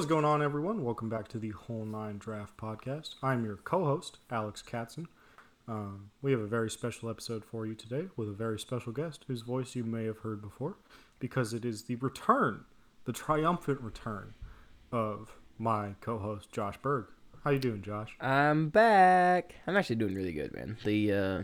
[0.00, 0.82] What is going on, everyone?
[0.82, 3.16] Welcome back to the Whole Nine Draft Podcast.
[3.22, 5.08] I'm your co host, Alex Katson.
[5.68, 9.26] Um, we have a very special episode for you today with a very special guest
[9.26, 10.78] whose voice you may have heard before
[11.18, 12.64] because it is the return,
[13.04, 14.32] the triumphant return
[14.90, 17.04] of my co host, Josh Berg.
[17.44, 18.16] How you doing, Josh?
[18.22, 19.56] I'm back.
[19.66, 20.78] I'm actually doing really good, man.
[20.82, 21.42] The uh,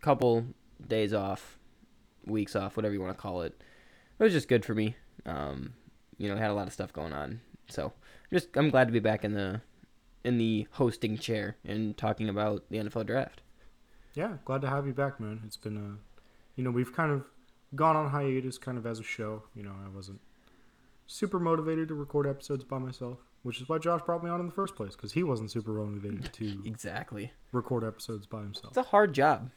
[0.00, 0.44] couple
[0.84, 1.56] days off,
[2.24, 3.54] weeks off, whatever you want to call it,
[4.18, 4.96] it was just good for me.
[5.24, 5.74] Um,
[6.18, 7.92] you know, had a lot of stuff going on, so
[8.32, 9.60] just I'm glad to be back in the
[10.24, 13.42] in the hosting chair and talking about the NFL draft.
[14.14, 15.42] Yeah, glad to have you back, man.
[15.46, 15.98] It's been a,
[16.58, 17.24] you know, we've kind of
[17.74, 19.42] gone on hiatus, kind of as a show.
[19.54, 20.20] You know, I wasn't
[21.06, 24.46] super motivated to record episodes by myself, which is why Josh brought me on in
[24.46, 27.30] the first place because he wasn't super motivated to Exactly.
[27.52, 28.68] record episodes by himself.
[28.68, 29.50] It's a hard job.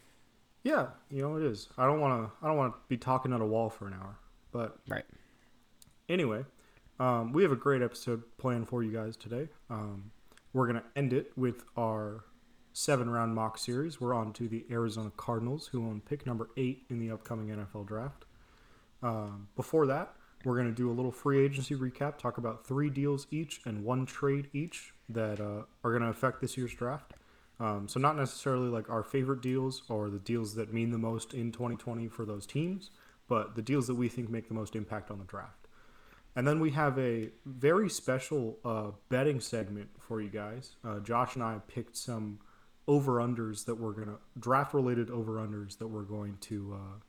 [0.64, 1.70] Yeah, you know it is.
[1.78, 2.46] I don't want to.
[2.46, 4.18] I don't want to be talking at a wall for an hour.
[4.52, 5.06] But Right.
[6.10, 6.44] anyway,
[7.00, 9.48] um, we have a great episode planned for you guys today.
[9.70, 10.12] Um,
[10.54, 12.26] we're gonna end it with our
[12.74, 14.02] seven round mock series.
[14.02, 17.88] We're on to the Arizona Cardinals, who own pick number eight in the upcoming NFL
[17.88, 18.26] draft.
[19.02, 22.18] Um, before that, we're gonna do a little free agency recap.
[22.18, 26.58] Talk about three deals each and one trade each that uh, are gonna affect this
[26.58, 27.14] year's draft.
[27.60, 31.34] Um, so not necessarily like our favorite deals or the deals that mean the most
[31.34, 32.90] in 2020 for those teams,
[33.28, 35.59] but the deals that we think make the most impact on the draft.
[36.36, 40.76] And then we have a very special uh, betting segment for you guys.
[40.86, 42.40] Uh, Josh and I picked some
[42.88, 47.00] over unders that we're gonna draft related over unders that we're going to uh,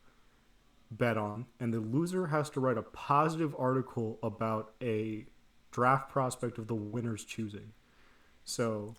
[0.91, 5.24] bet on, and the loser has to write a positive article about a
[5.70, 7.72] draft prospect of the winner's choosing.
[8.44, 8.94] So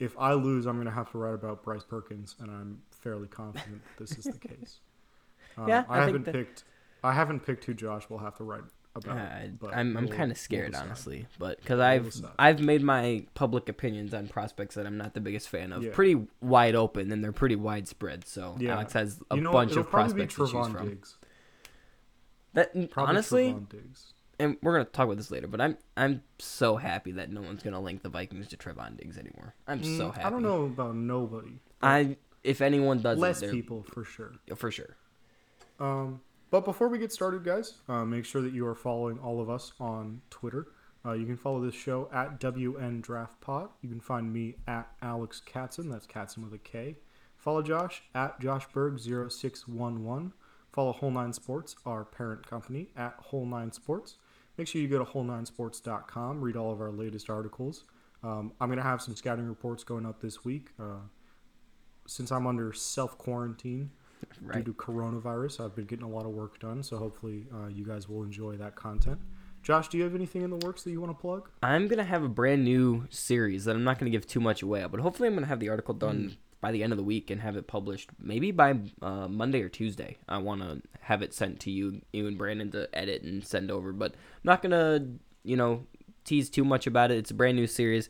[0.00, 3.28] if I lose, I'm going to have to write about Bryce Perkins, and I'm fairly
[3.28, 4.80] confident this is the case.
[5.56, 6.64] Um, Yeah, I, I haven't that- picked.
[7.04, 8.64] I haven't picked who Josh will have to write
[8.96, 9.16] about.
[9.18, 12.14] Uh, but I'm I'm we'll- kind of scared, honestly, but because I've.
[12.38, 15.90] I've made my public opinions on prospects that I'm not the biggest fan of Yeah.
[15.92, 18.26] pretty wide open, and they're pretty widespread.
[18.26, 18.74] So Yeah.
[18.74, 20.88] Alex has a You know, bunch of prospects to choose from.
[20.88, 21.16] Diggs.
[22.54, 23.56] That Probably honestly,
[24.38, 27.62] and we're gonna talk about this later, but I'm I'm so happy that no one's
[27.62, 29.54] gonna link the Vikings to Trevon Diggs anymore.
[29.66, 30.24] I'm so Mm, happy.
[30.24, 31.58] I don't know about nobody.
[31.82, 34.32] I if anyone does Less it, people for sure.
[34.54, 34.96] for sure.
[35.78, 36.20] Um,
[36.50, 39.50] but before we get started, guys, uh, make sure that you are following all of
[39.50, 40.68] us on Twitter.
[41.04, 43.68] Uh, you can follow this show at WN Draft Pod.
[43.80, 45.88] You can find me at Alex Katson.
[45.88, 46.96] That's Katson with a K.
[47.36, 50.32] Follow Josh at JoshBerg0611.
[50.72, 54.16] Follow Whole Nine Sports, our parent company, at Whole Nine Sports.
[54.58, 57.84] Make sure you go to whole9sports.com, read all of our latest articles.
[58.22, 60.70] Um, I'm going to have some scouting reports going up this week.
[60.80, 61.00] Uh,
[62.06, 63.90] since I'm under self quarantine,
[64.40, 64.64] Right.
[64.64, 65.64] due to coronavirus.
[65.64, 68.56] I've been getting a lot of work done, so hopefully uh, you guys will enjoy
[68.56, 69.18] that content.
[69.62, 71.48] Josh, do you have anything in the works that you want to plug?
[71.62, 74.86] I'm gonna have a brand new series that I'm not gonna give too much away,
[74.88, 77.40] but hopefully I'm gonna have the article done by the end of the week and
[77.40, 80.18] have it published maybe by uh, Monday or Tuesday.
[80.28, 83.70] I want to have it sent to you, you and Brandon to edit and send
[83.70, 85.06] over, but I'm not gonna,
[85.42, 85.84] you know,
[86.24, 87.18] tease too much about it.
[87.18, 88.08] It's a brand new series.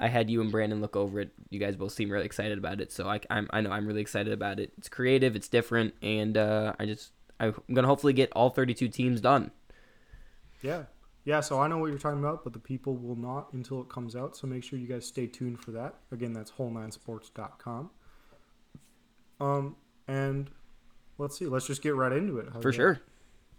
[0.00, 1.30] I had you and Brandon look over it.
[1.50, 4.00] You guys both seem really excited about it, so I, I'm, I know I'm really
[4.00, 4.72] excited about it.
[4.78, 9.20] It's creative, it's different, and uh, I just I'm gonna hopefully get all 32 teams
[9.20, 9.50] done.
[10.62, 10.84] Yeah.
[11.24, 13.90] Yeah, so I know what you're talking about, but the people will not until it
[13.90, 15.96] comes out, so make sure you guys stay tuned for that.
[16.10, 17.90] Again, that's whole9sports.com.
[19.38, 19.76] Um,
[20.06, 20.50] and
[21.18, 22.48] let's see, let's just get right into it.
[22.50, 23.00] How's For sure.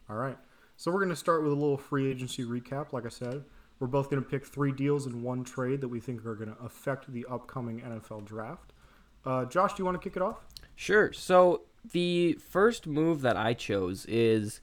[0.09, 0.37] All right.
[0.77, 2.91] So we're going to start with a little free agency recap.
[2.91, 3.43] Like I said,
[3.79, 6.53] we're both going to pick three deals in one trade that we think are going
[6.53, 8.73] to affect the upcoming NFL draft.
[9.25, 10.45] Uh, Josh, do you want to kick it off?
[10.75, 11.11] Sure.
[11.13, 14.61] So the first move that I chose is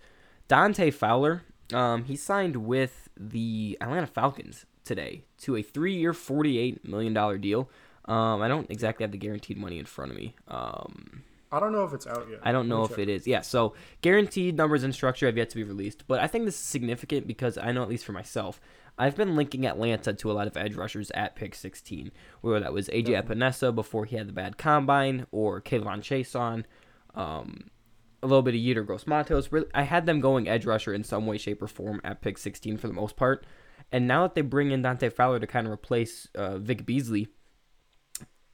[0.49, 1.43] Dante Fowler.
[1.73, 7.69] Um, he signed with the Atlanta Falcons today to a three-year, forty-eight million dollar deal.
[8.05, 10.37] Um, I don't exactly have the guaranteed money in front of me.
[10.47, 12.41] Um, I don't know if it's out yet.
[12.43, 13.27] I don't know if it is.
[13.27, 16.55] Yeah, so guaranteed numbers and structure have yet to be released, but I think this
[16.55, 18.61] is significant because I know at least for myself,
[18.99, 22.11] I've been linking Atlanta to a lot of edge rushers at pick 16,
[22.41, 26.65] whether that was AJ Epenesa before he had the bad combine or K'Lavon Chaisson,
[27.15, 27.71] um,
[28.23, 29.53] a little bit of Yetur Gross-Matos.
[29.53, 32.39] Really, I had them going edge rusher in some way, shape, or form at pick
[32.39, 33.45] 16 for the most part.
[33.93, 37.29] And now that they bring in Dante Fowler to kind of replace uh, Vic Beasley,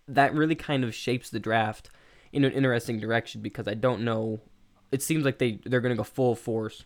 [0.08, 1.88] that really kind of shapes the draft
[2.32, 4.40] in an interesting direction because I don't know.
[4.90, 6.84] It seems like they they're going to go full force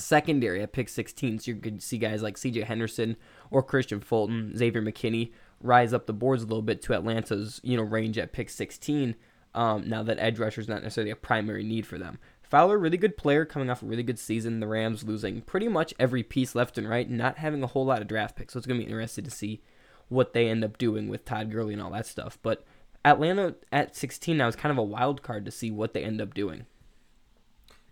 [0.00, 1.40] secondary at pick 16.
[1.40, 2.62] So you could see guys like C.J.
[2.62, 3.16] Henderson
[3.50, 7.76] or Kristian Fulton, Xavier McKinney rise up the boards a little bit to Atlanta's you
[7.76, 9.16] know range at pick 16.
[9.54, 12.18] Um, now that edge rusher is not necessarily a primary need for them.
[12.42, 14.60] Fowler, really good player, coming off a really good season.
[14.60, 18.02] The Rams losing pretty much every piece left and right, not having a whole lot
[18.02, 18.52] of draft picks.
[18.52, 19.62] So it's going to be interesting to see
[20.08, 22.38] what they end up doing with Todd Gurley and all that stuff.
[22.42, 22.64] But
[23.04, 26.20] Atlanta at 16 now is kind of a wild card to see what they end
[26.20, 26.66] up doing.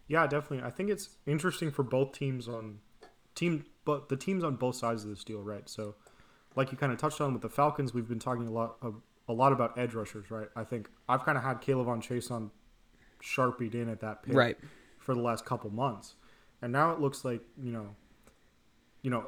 [0.09, 0.63] Yeah, definitely.
[0.67, 2.79] I think it's interesting for both teams on
[3.35, 5.69] team, but the teams on both sides of this deal, right?
[5.69, 5.95] So,
[6.55, 8.97] like you kind of touched on with the Falcons, we've been talking a lot of,
[9.29, 10.49] a lot about edge rushers, right?
[10.55, 12.51] I think I've kind of had K'Lavon Chaisson
[13.21, 14.59] sharpied in at that pick Right.
[14.99, 16.17] for the last couple months,
[16.61, 17.95] and now it looks like you know,
[19.01, 19.25] you know,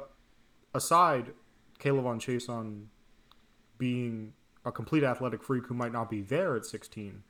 [0.73, 1.31] aside
[1.79, 2.87] K'Lavon Chaisson
[3.77, 4.33] being
[4.65, 7.23] a complete athletic freak who might not be there at 16,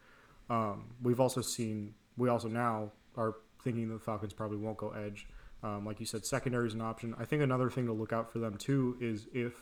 [0.49, 4.89] um, we've also seen we also now are thinking that the Falcons probably won't go
[4.91, 5.27] edge.
[5.63, 7.15] Um, like you said, secondary is an option.
[7.19, 9.53] I think another thing to look out for them too is if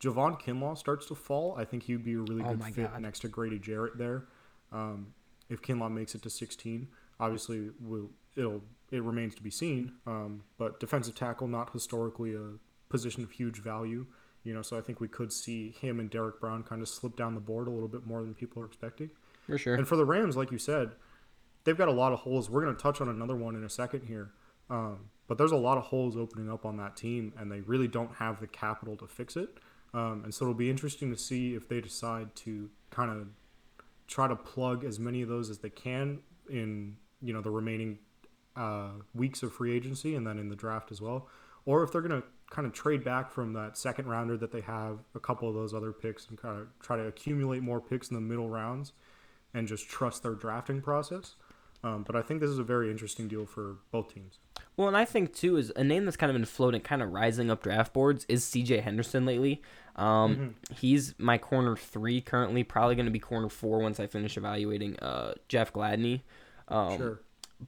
[0.00, 3.00] Javon Kinlaw starts to fall, I think he'd be a really Oh good fit God.
[3.02, 4.24] next to Grady Jarrett there.
[4.72, 5.14] Um,
[5.48, 6.88] if Kinlaw makes it to 16,
[7.18, 9.92] obviously we'll, it'll it remains to be seen.
[10.06, 12.54] Um, but defensive tackle, not historically a
[12.88, 14.04] position of huge value,
[14.42, 14.62] you know.
[14.62, 17.40] So I think we could see him and Derrick Brown kind of slip down the
[17.40, 19.10] board a little bit more than people are expecting.
[19.46, 19.74] For sure.
[19.76, 20.92] And for the Rams, like you said,
[21.70, 22.50] they've got a lot of holes.
[22.50, 24.32] We're going to touch on another one in a second here.
[24.68, 27.86] Um, but there's a lot of holes opening up on that team, and they really
[27.86, 29.58] don't have the capital to fix it.
[29.94, 33.28] Um, and so it'll be interesting to see if they decide to kind of
[34.08, 36.18] try to plug as many of those as they can
[36.48, 37.98] in you know the remaining
[38.56, 41.28] uh, weeks of free agency and then in the draft as well,
[41.66, 44.60] or if they're going to kind of trade back from that second rounder that they
[44.60, 48.08] have a couple of those other picks and kind of try to accumulate more picks
[48.08, 48.92] in the middle rounds
[49.54, 51.36] and just trust their drafting process.
[51.82, 54.38] Um, but I think this is a very interesting deal for both teams.
[54.76, 57.10] Well, and I think too is a name that's kind of been floating, kind of
[57.10, 58.80] rising up draft boards is C.J.
[58.80, 59.62] Henderson lately.
[59.96, 64.36] Um, He's my corner three currently, probably going to be corner four once I finish
[64.36, 66.22] evaluating uh, Jeff Gladney.
[66.68, 67.20] Um, Sure.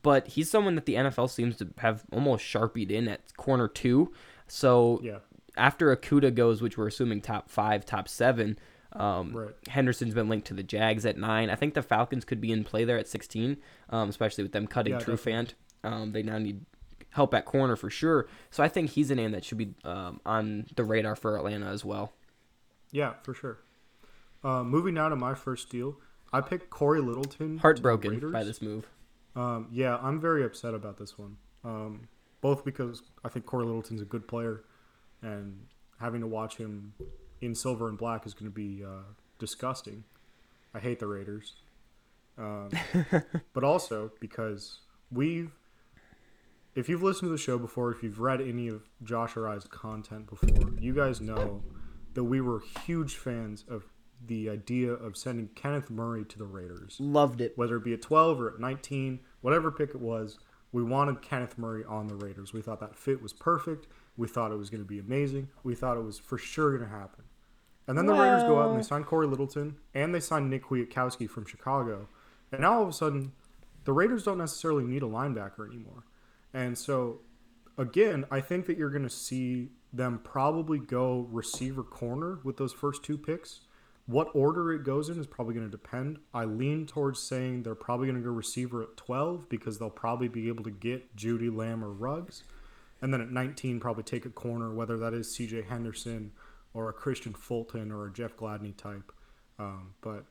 [0.02, 4.12] But he's someone that the NFL seems to have almost sharpied in at corner two.
[4.48, 5.18] So Yeah.
[5.56, 8.58] after Okudah goes, which we're assuming top five, top seven,
[8.94, 9.54] um, Right.
[9.68, 11.50] Henderson's been linked to the Jags at nine.
[11.50, 13.56] I think the Falcons could be in play there at 16,
[13.90, 15.54] um, especially with them cutting Yeah, Trufant.
[15.84, 16.64] Um, they now need
[17.10, 18.26] help at corner for sure.
[18.50, 21.66] So I think he's a name that should be um, on the radar for Atlanta
[21.66, 22.12] as well.
[22.90, 23.58] Yeah, for sure.
[24.44, 25.96] Uh, moving now to my first deal,
[26.32, 27.58] I picked Corey Littleton.
[27.58, 28.86] Heartbroken by this move.
[29.36, 31.36] Um, yeah, I'm very upset about this one.
[31.64, 32.08] Um,
[32.40, 34.64] both because I think Corey Littleton's a good player,
[35.22, 35.66] and
[36.00, 36.92] having to watch him
[37.42, 39.02] in silver and black is going to be uh,
[39.38, 40.04] disgusting.
[40.72, 41.54] I hate the Raiders.
[42.38, 42.70] Um,
[43.52, 44.78] but also because
[45.10, 45.50] we've,
[46.74, 49.64] if you've listened to the show before, if you've read any of Josh or I's
[49.64, 51.62] content before, you guys know
[52.14, 53.84] that we were huge fans of
[54.24, 57.52] the idea of sending Kenneth Murray to the Raiders Loved it.
[57.56, 60.38] whether it be at 12 or at 19, whatever pick it was,
[60.70, 62.52] we wanted Kenneth Murray on the Raiders.
[62.52, 63.88] We thought that fit was perfect.
[64.16, 65.48] We thought it was going to be amazing.
[65.64, 67.24] We thought it was for sure going to happen.
[67.86, 70.66] And then the Raiders go out and they sign Corey Littleton and they sign Nick
[70.66, 72.08] Kwiatkowski from Chicago.
[72.52, 73.32] And now all of a sudden,
[73.84, 76.04] the Raiders don't necessarily need a linebacker anymore.
[76.54, 77.20] And so,
[77.76, 82.72] again, I think that you're going to see them probably go receiver corner with those
[82.72, 83.60] first two picks.
[84.06, 86.18] What order it goes in is probably going to depend.
[86.32, 90.28] I lean towards saying they're probably going to go receiver at 12 because they'll probably
[90.28, 92.44] be able to get Jeudy Lamb or Ruggs.
[93.00, 96.32] And then at 19, probably take a corner, whether that is CJ Henderson
[96.74, 99.12] or a Christian Fulton or a Jeff Gladney type.
[99.58, 100.24] Um, but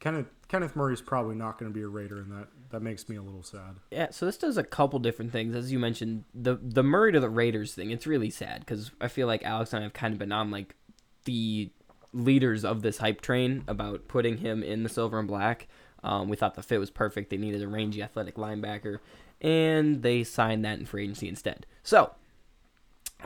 [0.00, 3.08] Kenneth, Kenneth Murray is probably not going to be a Raider, and that, that makes
[3.08, 3.76] me a little sad.
[3.90, 5.56] Yeah, so this does a couple different things.
[5.56, 9.08] As you mentioned, the the Murray to the Raiders thing, it's really sad because I
[9.08, 10.76] feel like Alex and I have kind of been on like
[11.24, 11.70] the
[12.12, 15.66] leaders of this hype train about putting him in the silver and black.
[16.04, 17.30] Um, we thought the fit was perfect.
[17.30, 19.00] They needed a rangy, athletic linebacker,
[19.40, 21.66] and they signed that in free agency instead.
[21.82, 22.12] So,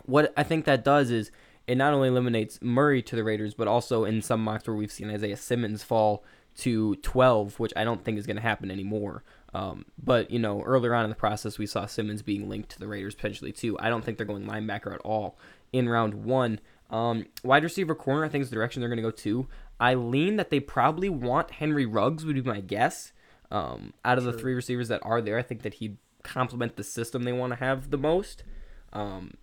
[0.06, 1.30] what I think that does is
[1.66, 4.92] it not only eliminates Murray to the Raiders, but also in some mocks where we've
[4.92, 6.24] seen Isaiah Simmons fall
[6.58, 9.24] to 12, which I don't think is going to happen anymore.
[9.54, 12.78] Um, but, you know, earlier on in the process, we saw Simmons being linked to
[12.78, 13.78] the Raiders potentially too.
[13.78, 15.38] I don't think they're going linebacker at all
[15.72, 16.60] in round one.
[16.90, 19.48] Um, wide receiver corner, I think is the direction they're going to go to.
[19.80, 23.12] I lean that they probably want Henry Ruggs, would be my guess.
[23.50, 26.84] Um, out of the three receivers that are there, I think that he'd complement the
[26.84, 28.44] system they want to have the most.
[28.92, 29.34] Um,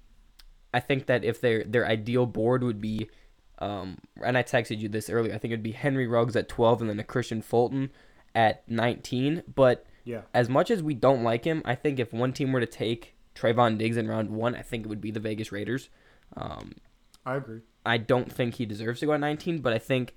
[0.74, 3.10] I think that if their their ideal board would be,
[3.60, 6.82] um, and I texted you this earlier, I think it'd be Henry Ruggs at 12
[6.82, 7.90] and then a Kristian Fulton
[8.36, 9.44] at 19.
[9.54, 10.22] But Yeah.
[10.34, 13.16] as much as we don't like him, I think if one team were to take
[13.36, 15.90] Trevon Diggs in round one, I think it would be the Vegas Raiders.
[16.38, 16.76] Um,
[17.26, 17.62] I agree.
[17.86, 20.14] I don't think he deserves to go at 19, but I think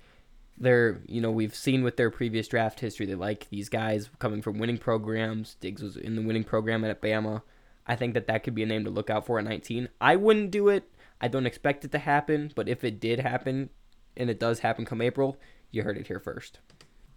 [0.55, 4.41] they're you know we've seen with their previous draft history they like these guys coming
[4.41, 5.55] from winning programs.
[5.55, 7.41] Diggs was in the winning program at Bama.
[7.85, 9.89] I think that that could be a name to look out for at 19.
[9.99, 10.89] I wouldn't do it.
[11.19, 13.69] I don't expect it to happen, but if it did happen,
[14.15, 15.37] and it does happen come April,
[15.71, 16.59] you heard it here first.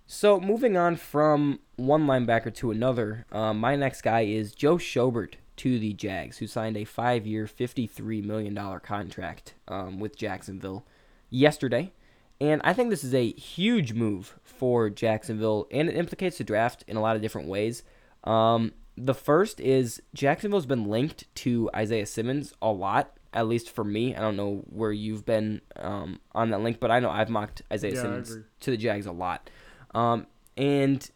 [0.06, 5.34] So moving on from one linebacker to another, um, my next guy is Joe Schobert
[5.56, 10.86] to the Jags, who signed a five-year, $53 million contract um, with Jacksonville
[11.28, 11.92] yesterday.
[12.40, 16.84] And I think this is a huge move for Jacksonville, and it implicates the draft
[16.86, 17.82] in a lot of different ways.
[18.24, 23.84] Um, the first is Jacksonville's been linked to Isaiah Simmons a lot, at least for
[23.84, 24.14] me.
[24.14, 27.62] I don't know where you've been um, on that link, but I know I've mocked
[27.72, 29.50] Isaiah Yeah, Simmons to the Jags a lot.
[29.94, 30.26] Um,
[30.56, 31.08] and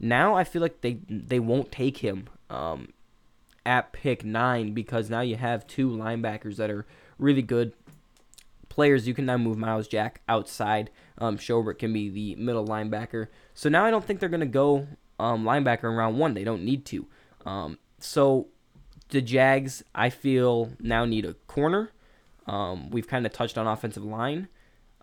[0.00, 2.92] now I feel like they they won't take him um,
[3.66, 6.86] at pick nine because now you have two linebackers that are
[7.18, 7.74] really good
[8.68, 9.06] players.
[9.06, 10.90] You can now move Myles Jack outside.
[11.18, 13.26] Um, Schobert can be the middle linebacker.
[13.52, 14.86] So now I don't think they're going to go
[15.18, 16.34] um, linebacker in round one.
[16.34, 17.06] They don't need to.
[17.48, 18.48] Um, so
[19.08, 21.92] the Jags, I feel, now need a corner.
[22.46, 24.48] Um, we've kind of touched on offensive line.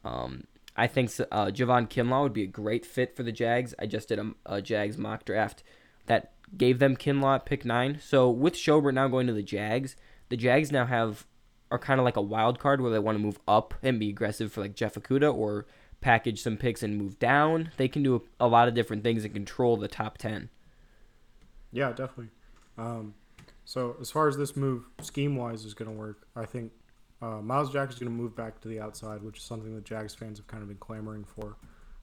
[0.03, 0.43] Um,
[0.77, 3.73] I think uh, Javon Kinlaw would be a great fit for the Jags.
[3.79, 5.63] I just did a, a Jags mock draft
[6.05, 7.99] that gave them Kinlaw at pick nine.
[7.99, 9.95] So with Schobert now going to the Jags,
[10.29, 11.25] the Jags now have
[11.71, 14.09] are kind of like a wild card where they want to move up and be
[14.09, 15.65] aggressive for like Jeff Okudah or
[15.99, 17.71] package some picks and move down.
[17.77, 20.49] They can do a, a lot of different things and control the top ten.
[21.71, 22.29] Yeah, definitely.
[22.77, 23.13] Um,
[23.63, 26.71] so as far as this move scheme wise is going to work, I think
[27.21, 29.85] uh, Myles Jack is going to move back to the outside, which is something that
[29.85, 31.57] Jags fans have kind of been clamoring for.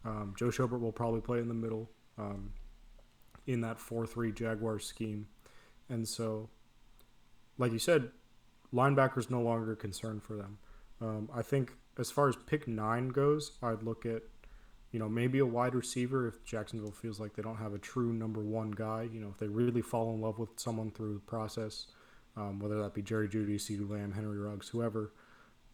[0.05, 1.88] Um, Joe Schobert will probably play in the middle
[2.19, 2.52] um,
[3.47, 5.29] in that four-three Jaguars scheme,
[5.88, 6.49] and so,
[7.59, 8.11] like you said,
[8.75, 10.59] linebackers no longer a concern for them.
[11.00, 14.23] Um, I think as far as pick nine goes, I'd look at
[14.92, 18.12] you know, maybe a wide receiver if Jacksonville feels like they don't have a true
[18.12, 19.08] number one guy.
[19.11, 21.87] You know, if they really fall in love with someone through the process,
[22.37, 25.12] um, whether that be Jerry Jeudy, CeeDee Lamb, Henry Ruggs, whoever.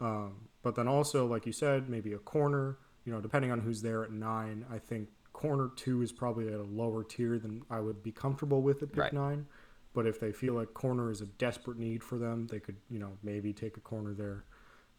[0.01, 2.77] Um, but then also, like you said, maybe a corner.
[3.05, 6.59] You know, depending on who's there at nine, I think corner two is probably at
[6.59, 9.13] a lower tier than I would be comfortable with at pick Right.
[9.13, 9.47] nine.
[9.93, 12.99] But if they feel like corner is a desperate need for them, they could, you
[12.99, 14.45] know, maybe take a corner there.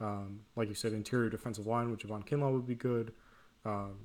[0.00, 3.12] Um, like you said, interior defensive line which Javon Kinlaw would be good.
[3.64, 3.96] Um,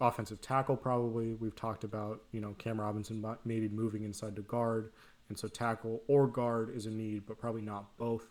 [0.00, 1.34] offensive tackle probably.
[1.34, 4.92] We've talked about you know Cam Robinson maybe moving inside to guard.
[5.30, 8.26] And so tackle or guard is a need but probably not both.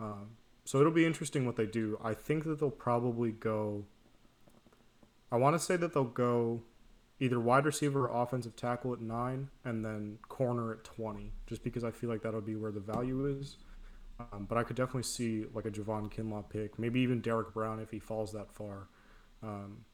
[0.00, 0.30] Um,
[0.64, 1.98] so it'll be interesting what they do.
[2.02, 3.84] I think that they'll probably go
[5.32, 6.60] I want to say that they'll go
[7.18, 11.84] either wide receiver or offensive tackle at 9 and then corner at 20 just because
[11.84, 13.56] I feel like that'll be where the value is.
[14.20, 17.80] Um, but I could definitely see like a Javon Kinlaw pick maybe even Derrick Brown
[17.80, 18.88] if he falls that far.
[19.42, 19.84] Um,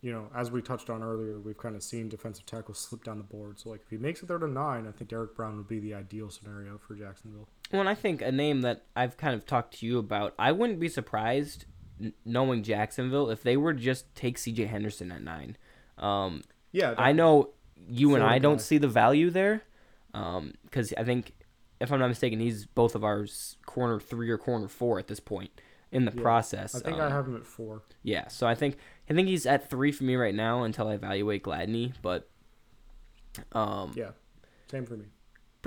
[0.00, 3.18] you know, as we touched on earlier, we've kind of seen defensive tackles slip down
[3.18, 3.58] the board.
[3.58, 5.80] So, like, if he makes it there to nine, I think Derrick Brown would be
[5.80, 7.48] the ideal scenario for Jacksonville.
[7.72, 10.52] Well, and I think a name that I've kind of talked to you about, I
[10.52, 11.64] wouldn't be surprised
[12.24, 14.66] knowing Jacksonville if they were to just take C.J.
[14.66, 15.56] Henderson at nine.
[15.98, 17.50] Um, Yeah, I know
[17.88, 18.62] you and I don't guy.
[18.62, 19.62] see the value there,
[20.12, 21.32] because I think,
[21.80, 25.18] if I'm not mistaken, he's both of ours corner three or corner four at this
[25.20, 25.50] point
[25.90, 26.74] in the Yeah, process.
[26.74, 27.82] I think I Um, have him at four.
[28.02, 28.76] Yeah, so I think
[29.10, 32.28] I think he's at three for me right now until I evaluate Gladney, but
[33.52, 34.10] um, Yeah,
[34.70, 35.06] same for me.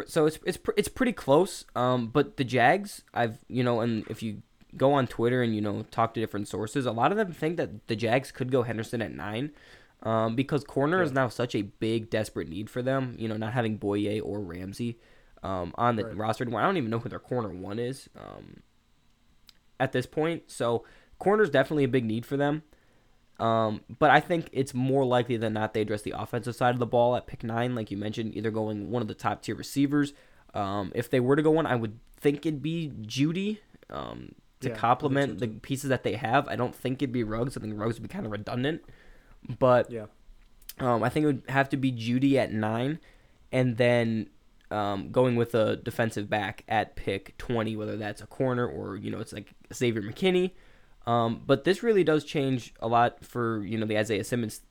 [0.08, 1.66] so it's it's it's pretty close.
[1.76, 4.42] Um, but the Jags, I've you know, and if you
[4.78, 7.58] go on Twitter and you know talk to different sources, a lot of them think
[7.58, 9.52] that the Jags could go Henderson at nine,
[10.04, 13.16] um, because corner is now such a big desperate need for them.
[13.18, 14.98] You know, not having Bouye or Ramsey,
[15.44, 16.18] um, on the Right.
[16.18, 16.62] roster anymore.
[16.62, 18.62] I don't even know who their corner one is, um,
[19.80, 20.44] at this point.
[20.52, 20.86] So
[21.20, 22.64] corner is definitely a big need for them.
[23.40, 26.80] Um, but I think it's more likely than not they address the offensive side of
[26.80, 29.56] the ball at pick nine, like you mentioned, either going one of the top tier
[29.56, 30.14] receivers.
[30.54, 33.60] Um, if they were to go one, I would think it'd be Jeudy
[33.90, 36.48] um, to Yeah, complement the pieces that they have.
[36.48, 37.58] I don't think it'd be Ruggs.
[37.58, 38.82] I think Ruggs would be kind of redundant.
[39.60, 40.06] But Yeah,
[40.80, 43.00] um, I think it would have to be Jeudy at nine,
[43.52, 44.30] and then
[44.70, 49.12] um, going with a defensive back at pick twenty, whether that's a corner or you
[49.12, 50.52] know it's like Xavier McKinney.
[51.08, 54.62] Um, but this really does change a lot for you know the Isaiah Simmons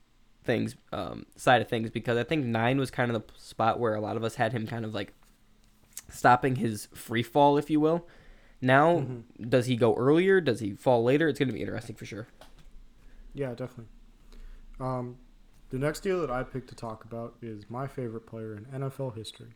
[0.43, 3.93] things um, side of things because I think nine was kind of the spot where
[3.95, 5.13] a lot of us had him kind of like
[6.09, 8.07] stopping his free fall, if you will.
[8.61, 9.49] Now, Mhm.
[9.49, 10.39] does he go earlier?
[10.41, 11.27] Does he fall later?
[11.27, 12.27] It's going to be interesting for sure.
[13.33, 13.85] yeah, definitely.
[14.79, 15.17] Um,
[15.69, 19.11] the next deal that I picked to talk about is my favorite player in NFL
[19.15, 19.53] history.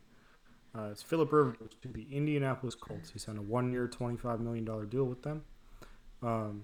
[0.74, 3.10] Uh, it's Philip Rivers to the Indianapolis Colts.
[3.10, 5.44] He signed a one-year, twenty-five million dollar deal with them.
[6.22, 6.62] Um,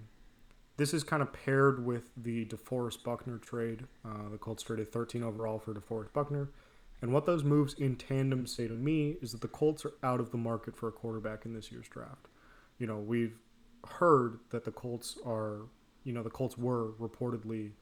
[0.76, 3.84] this is kind of paired with the DeForest Buckner trade.
[4.04, 6.48] Uh, the Colts traded 13 overall for DeForest Buckner.
[7.00, 10.20] And what those moves in tandem say to me is that the Colts are out
[10.20, 12.28] of the market for a quarterback in this year's draft.
[12.78, 13.38] You know, we've
[13.86, 15.62] heard that the Colts are,
[16.04, 17.72] you know, the Colts were reportedly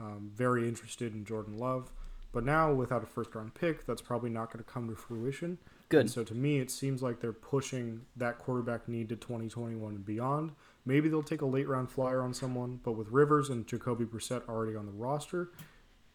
[0.00, 1.92] um, very interested in Jordan Love.
[2.32, 5.58] But now, without a first round pick, that's probably not going to come to fruition.
[5.90, 6.00] Good.
[6.00, 10.04] And so to me, it seems like they're pushing that quarterback need to 2021 and
[10.04, 10.52] beyond.
[10.84, 14.48] Maybe they'll take a late round flyer on someone, but with Rivers and Jacoby Brissett
[14.48, 15.50] already on the roster,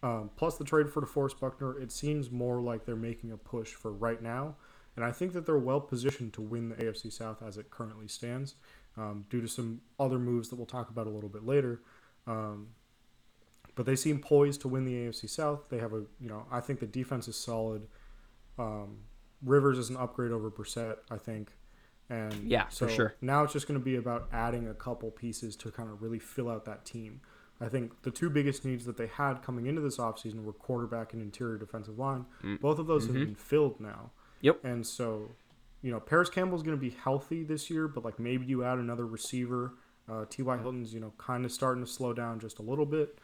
[0.04, 3.74] um, plus the trade for DeForest Buckner, it seems more like they're making a push
[3.74, 4.56] for right now.
[4.96, 8.08] And I think that they're well positioned to win the AFC South as it currently
[8.08, 8.56] stands,
[8.98, 11.82] um, due to some other moves that we'll talk about a little bit later.
[12.26, 12.70] Um,
[13.76, 15.70] but they seem poised to win the AFC South.
[15.70, 17.88] They have a, you know, I think the defense is solid.
[18.58, 18.98] Um,
[19.44, 21.52] Rivers is an upgrade over Brissett, I think.
[22.10, 23.16] And Yeah, for so sure.
[23.22, 26.20] Now it's just going to be about adding a couple pieces to kind of really
[26.20, 27.22] fill out that team.
[27.60, 31.14] I think the two biggest needs that they had coming into this offseason were quarterback
[31.14, 32.26] and interior defensive line.
[32.62, 34.12] Both of those have been filled now.
[34.12, 34.38] Mm.
[34.42, 34.66] Yep.
[34.66, 35.32] And so,
[35.82, 38.78] you know, Parris Campbell's going to be healthy this year, but like maybe you add
[38.78, 39.74] another receiver.
[40.10, 40.58] Uh, T.Y.
[40.58, 43.18] Hilton's, you know, kind of starting to slow down just a little bit.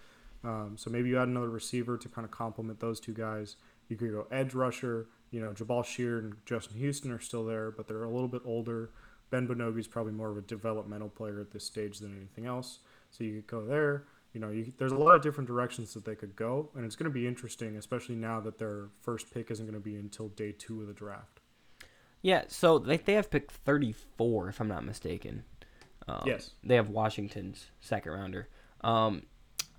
[0.43, 3.55] Um, so maybe you add another receiver to kind of complement those two guys.
[3.87, 5.07] You could go edge rusher.
[5.33, 8.43] You know, Jabaal Sheard and Justin Houston are still there, but they're a little bit
[8.45, 8.91] older.
[9.31, 12.79] Ben Banogu's probably more of a developmental player at this stage than anything else.
[13.09, 14.03] So you could go there.
[14.33, 16.95] You know, you, there's a lot of different directions that they could go, and it's
[16.95, 20.27] going to be interesting, especially now that their first pick isn't going to be until
[20.29, 21.39] day two of the draft.
[22.21, 25.45] Yeah, so they, they have picked 34, if I'm not mistaken.
[26.07, 26.51] Um, Yes.
[26.63, 28.49] They have Washington's second rounder.
[28.81, 29.23] Um,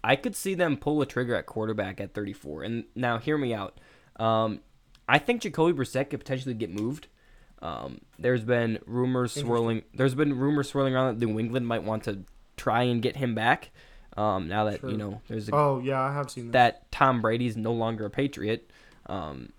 [0.02, 2.64] I could see them pull a trigger at quarterback at 34.
[2.64, 3.78] And now, hear me out.
[4.16, 4.60] Um,
[5.08, 7.08] I think Jacoby Brissett could potentially get moved.
[7.60, 9.82] Um, there's been rumors swirling.
[9.94, 12.24] There's been rumors swirling around that New England might want to
[12.56, 13.70] try and get him back.
[14.16, 14.90] Um, now that Sure.
[14.90, 16.52] you know there's a Oh yeah, I have seen that.
[16.52, 18.70] that Tom Brady's no longer a Patriot.
[19.06, 19.50] Um,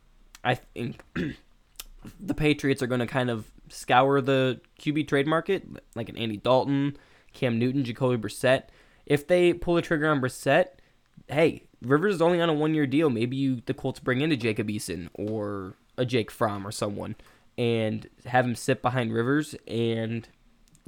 [0.43, 1.01] I think
[2.19, 5.65] the Patriots are going to kind of scour the QB trade market,
[5.95, 6.95] like an Andy Dalton,
[7.33, 8.65] Cam Newton, Jacoby Brissett.
[9.05, 10.67] If they pull the trigger on Brissett,
[11.27, 13.09] hey, Rivers is only on a one-year deal.
[13.09, 17.15] Maybe you the Colts bring in a Jacob Eason or a Jake Fromm or someone,
[17.57, 20.27] and have him sit behind Rivers and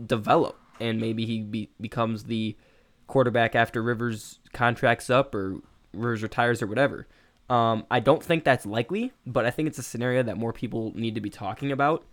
[0.04, 2.56] develop, and maybe he be, becomes the
[3.08, 5.62] quarterback after Rivers contracts up or
[5.94, 7.08] Rivers retires or whatever.
[7.50, 10.92] Um, I don't think that's likely, but I think it's a scenario that more people
[10.96, 12.04] need to be talking about.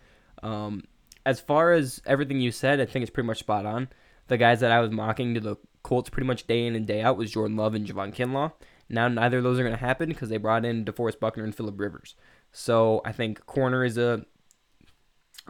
[0.43, 0.85] Um,
[1.27, 3.89] as far as everything you said, I think it's pretty much spot on.
[4.29, 7.03] The guys that I was mocking to the Colts pretty much day in and day
[7.03, 8.53] out was Jordan Love and Javon Kinlaw.
[8.89, 11.55] Now neither of those are going to happen because they brought in DeForest Buckner and
[11.55, 12.15] Philip Rivers.
[12.53, 14.25] So I think corner is a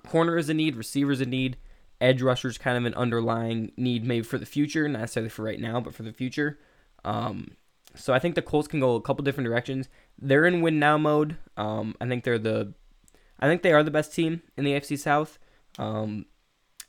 [0.07, 1.57] corner is a need, receivers a need,
[2.01, 5.61] edge rushers kind of an underlying need maybe for the future, not necessarily for right
[5.61, 6.59] now, but for the future.
[7.05, 7.53] Um,
[7.95, 9.89] so I think the Colts can go a couple different directions.
[10.19, 11.37] They're in win now mode.
[11.57, 12.75] Um, I think they're the,
[13.39, 15.39] I think they are the best team in the AFC South.
[15.79, 16.27] Um,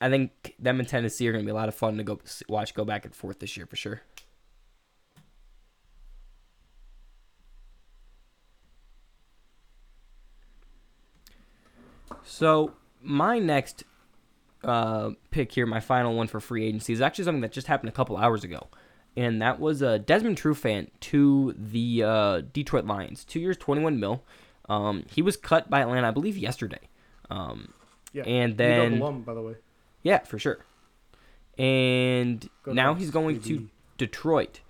[0.01, 2.19] I think them and Tennessee are going to be a lot of fun to go
[2.49, 4.01] watch go back and forth this year for sure.
[12.25, 13.83] So my next
[14.63, 17.89] uh, pick here, my final one for free agency, is actually something that just happened
[17.89, 18.67] a couple hours ago,
[19.15, 24.23] and that was uh, Desmond Trufant to the uh, Detroit Lions, two years, twenty-one mil.
[24.67, 26.79] Um, he was cut by Atlanta, I believe, yesterday.
[27.29, 27.73] Um,
[28.13, 28.23] yeah.
[28.23, 29.55] and then- alum, by the way.
[30.01, 30.65] yeah, for sure.
[31.57, 33.57] And Go now he's going baby.
[33.59, 34.61] to Detroit.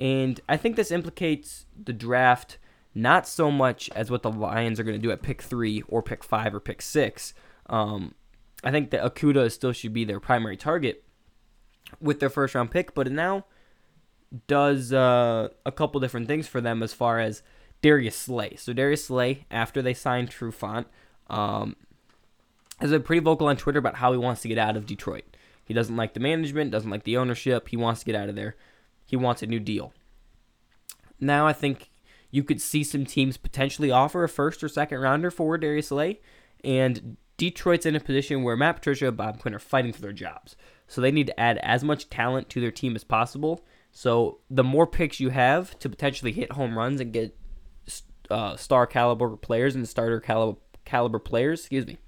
[0.00, 2.58] And I think this implicates the draft
[2.94, 6.02] not so much as what the Lions are going to do at pick three or
[6.02, 7.34] pick five or pick six.
[7.66, 8.14] Um,
[8.62, 11.04] I think that Okudah still should be their primary target
[12.00, 13.46] with their first round pick, but it now
[14.46, 17.42] does uh, a couple different things for them as far as
[17.82, 18.56] Darius Slay.
[18.56, 20.86] So Darius Slay, after they signed Trufant,
[21.28, 21.76] um,
[22.80, 25.24] has been pretty vocal on Twitter about how he wants to get out of Detroit.
[25.64, 27.68] He doesn't like the management, doesn't like the ownership.
[27.68, 28.56] He wants to get out of there.
[29.06, 29.92] He wants a new deal.
[31.20, 31.90] Now I think
[32.32, 36.20] you could see some teams potentially offer a first or second rounder for Darius Slay,
[36.64, 40.12] and Detroit's in a position where Matt Patricia and Bob Quinn are fighting for their
[40.12, 40.56] jobs.
[40.88, 43.64] So they need to add as much talent to their team as possible.
[43.92, 47.36] So the more picks you have to potentially hit home runs and get
[48.30, 51.98] uh, star caliber players and starter caliber caliber players, excuse me,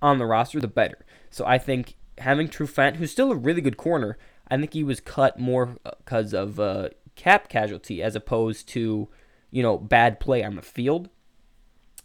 [0.00, 1.04] on the roster, the better.
[1.30, 4.16] So I think having Trufant, who's still a really good corner,
[4.48, 9.08] I think he was cut more because of uh, cap casualty as opposed to,
[9.50, 11.08] you know, bad play on the field.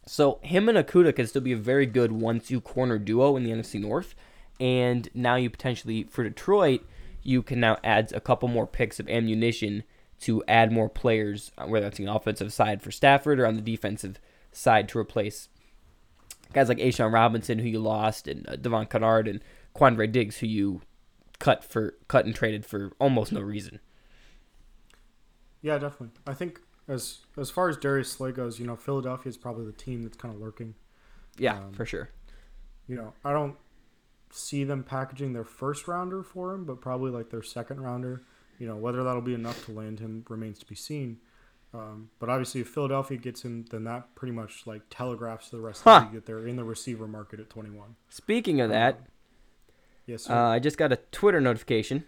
[0.05, 3.51] So him and Okudah can still be a very good one-two corner duo in the
[3.51, 4.15] NFC North.
[4.59, 6.81] And now you potentially for Detroit,
[7.23, 9.83] you can now add a couple more picks of ammunition
[10.21, 13.61] to add more players, uh, whether that's the offensive side for Stafford or on the
[13.61, 14.19] defensive
[14.51, 15.49] side to replace
[16.53, 19.41] guys like A'Shawn Robinson, who you lost, and uh, Devon Kennard and
[19.75, 20.81] Quandre Diggs, who you
[21.37, 23.79] cut for cut and traded for almost no reason.
[25.61, 26.11] Yeah, definitely.
[26.25, 29.71] I think as as far as Darius Slay goes, you know, Philadelphia is probably the
[29.71, 30.75] team that's kind of lurking.
[31.37, 32.09] Yeah, Um, for sure.
[32.87, 33.55] You know, I don't
[34.31, 38.21] see them packaging their first rounder for him, but probably like their second rounder.
[38.59, 41.17] You know, whether that'll be enough to land him remains to be seen.
[41.73, 45.61] Um, but obviously, if Philadelphia gets him, then that pretty much like telegraphs to the
[45.61, 47.95] rest of the league that they're in the receiver market at 21.
[48.07, 49.01] Speaking of that,
[50.05, 50.33] Yes, sir.
[50.33, 52.05] uh, I just got a Twitter notification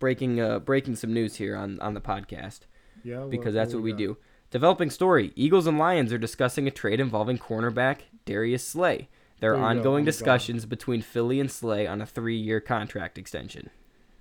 [0.00, 2.60] breaking uh, breaking some news here on on the podcast.
[3.08, 3.98] Yeah, because that's what we got?
[3.98, 4.16] do.
[4.50, 9.08] Developing story: Eagles and Lions are discussing a trade involving cornerback Darius Slay.
[9.40, 10.06] There are There ongoing Oh God.
[10.06, 13.70] discussions between Philly and Slay on a three-year contract extension.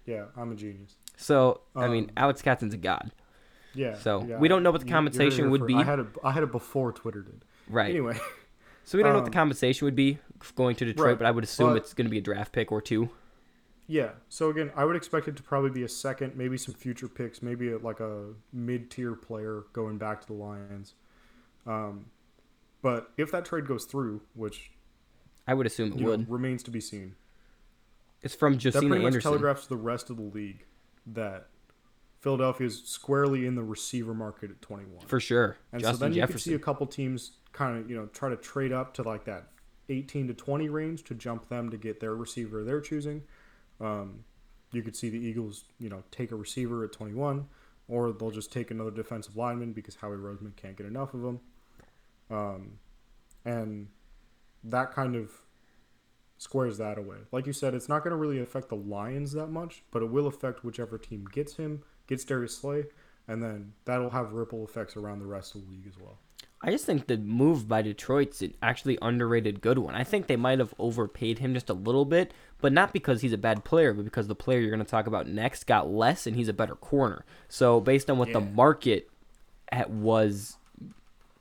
[0.05, 0.95] Yeah, I'm a genius.
[1.17, 3.11] So, I mean, Um, Alex Katson's a god,
[3.73, 3.95] Yeah.
[3.95, 4.37] So, yeah.
[4.37, 5.73] we don't know what the compensation would be.
[5.75, 6.07] I had it.
[6.23, 7.43] Had it before Twitter did.
[7.67, 7.89] right?
[7.89, 8.17] Anyway,
[8.83, 10.19] so we don't know what the um, compensation would be
[10.55, 12.51] going to Detroit, right, but I would assume but- it's going to be a draft
[12.51, 13.09] pick or two.
[13.87, 14.11] Yeah.
[14.29, 17.41] So again, I would expect it to probably be a second, maybe some future picks,
[17.41, 20.93] maybe a, like a mid-tier player going back to the Lions.
[21.65, 22.07] Um,
[22.81, 24.71] but if that trade goes through, which
[25.47, 26.29] I would assume it you know, would.
[26.29, 27.15] remains to be seen,
[28.21, 29.31] It's from that Josina pretty much Anderson.
[29.31, 30.65] telegraphs the rest of the league
[31.05, 31.47] that
[32.19, 35.07] Philadelphia is squarely in the receiver market at 21.
[35.07, 35.57] For sure.
[35.71, 38.29] And so Justin then you could see a couple teams kind of, you know, try
[38.29, 39.47] to trade up to like that
[39.89, 43.23] 18 to 20 range to jump them to get their receiver they're choosing.
[43.79, 44.23] Um,
[44.71, 47.47] you could see the Eagles, you know, take a receiver at 21,
[47.87, 51.39] or they'll just take another defensive lineman because Howie Roseman can't get enough of them.
[52.29, 52.79] Um,
[53.45, 53.87] and
[54.63, 55.31] that kind of
[56.37, 57.17] squares that away.
[57.31, 60.09] Like you said, it's not going to really affect the Lions that much, but it
[60.09, 62.85] will affect whichever team gets him, gets Darius Slay,
[63.27, 66.19] and then that'll have ripple effects around the rest of the league as well.
[66.61, 69.93] I just think the move by Detroit's an actually underrated good one.
[69.93, 73.33] I think they might have overpaid him just a little bit, but not because he's
[73.33, 76.25] a bad player, but because the player you're going to talk about next got less
[76.25, 77.25] and he's a better corner.
[77.47, 79.07] So based on what the market
[79.87, 80.57] was,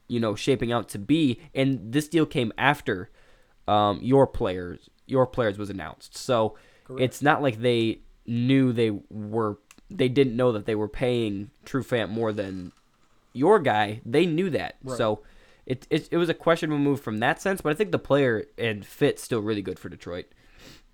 [0.06, 3.10] you know, shaping out to be, and this deal came after
[3.66, 6.14] um, your players, your players was announced.
[6.14, 7.02] So Correct.
[7.02, 12.10] it's not like they knew they were, they didn't know that they were paying Trufant
[12.10, 12.72] more than
[13.36, 14.76] your guy, they knew that.
[14.82, 14.96] Right.
[14.96, 15.22] So
[15.66, 18.44] it, it it was a questionable move from that sense, but I think the player
[18.56, 20.26] and fit still really good for Detroit.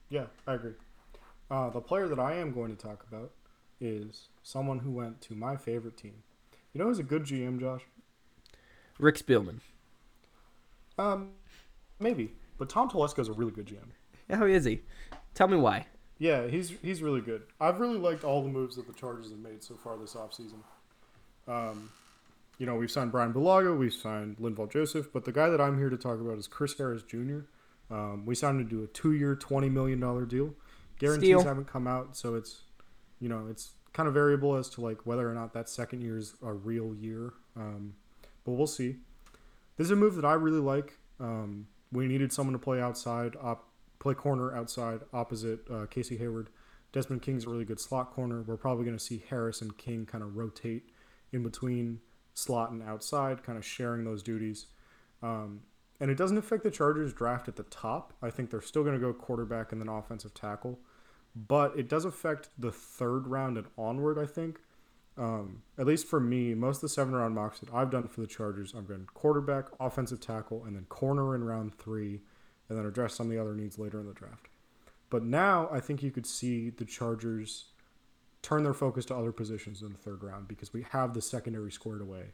[0.08, 0.72] Yeah, I agree.
[1.50, 3.32] Uh, the player that I am going to talk about
[3.80, 6.22] is someone who went to my favorite team.
[6.72, 7.82] You know who's a good GM, Josh?
[8.98, 9.60] Rick Spielman.
[10.98, 11.30] Um,
[11.98, 14.34] maybe, but Tom Telesco is a really good GM.
[14.34, 14.82] How is he?
[15.34, 15.86] Tell me why.
[16.18, 17.42] Yeah, he's he's really good.
[17.60, 20.62] I've really liked all the moves that the Chargers have made so far this offseason.
[21.48, 21.90] Um,
[22.62, 25.78] you know, we've signed Brian Bulaga, we've signed Linval Joseph, but the guy that I'm
[25.78, 27.40] here to talk about is Chris Harris Jr.
[27.90, 30.54] Um, we signed him to do a two-year, twenty million dollar deal.
[31.00, 31.42] Guarantees Steal.
[31.42, 32.60] haven't come out, so it's
[33.18, 36.16] you know it's kind of variable as to like whether or not that second year
[36.16, 37.32] is a real year.
[37.56, 37.94] Um,
[38.44, 38.94] but we'll see.
[39.76, 40.96] This is a move that I really like.
[41.18, 43.66] Um, we needed someone to play outside, op-
[43.98, 46.48] play corner outside opposite uh, Casey Hayward.
[46.92, 48.42] Desmond King's a really good slot corner.
[48.42, 50.84] We're probably going to see Harris and King kind of rotate
[51.32, 51.98] in between
[52.34, 54.66] slot and outside, kind of sharing those duties.
[55.22, 55.62] Um,
[56.00, 58.12] and it doesn't affect the Chargers draft at the top.
[58.20, 60.80] I think they're still going to go quarterback and then offensive tackle.
[61.34, 64.58] But it does affect the third round and onward, I think.
[65.16, 68.20] Um, at least for me, most of the seven round mocks that I've done for
[68.20, 72.22] the Chargers, I've done quarterback, offensive tackle, and then corner in round three,
[72.68, 74.48] and then address some of the other needs later in the draft.
[75.10, 77.66] But now I think you could see the Chargers
[78.42, 81.70] turn their focus to other positions in the third round because we have the secondary
[81.70, 82.32] squared away.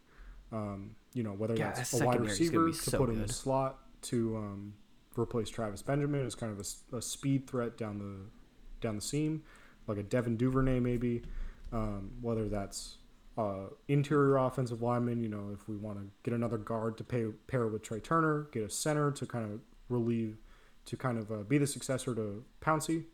[0.51, 3.11] Um, you know, whether Yeah, that's a wide secondary is gonna receiver to so put
[3.11, 4.75] in the slot to um,
[5.17, 9.43] replace Travis Benjamin as kind of a speed threat down the down the seam,
[9.87, 11.23] like a Devin Duvernay maybe.
[11.71, 12.97] Um, whether that's
[13.37, 17.27] uh, interior offensive lineman, you know, if we want to get another guard to pay,
[17.47, 20.39] pair with Trai Turner, get a center to kind of relieve,
[20.87, 23.05] to kind of uh, be the successor to Pouncey.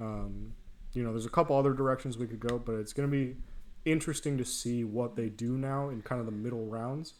[0.00, 0.54] Um,
[0.96, 3.36] you know, there's a couple other directions we could go, but it's going to be
[3.84, 7.14] interesting to see what they do now in kind of the middle rounds.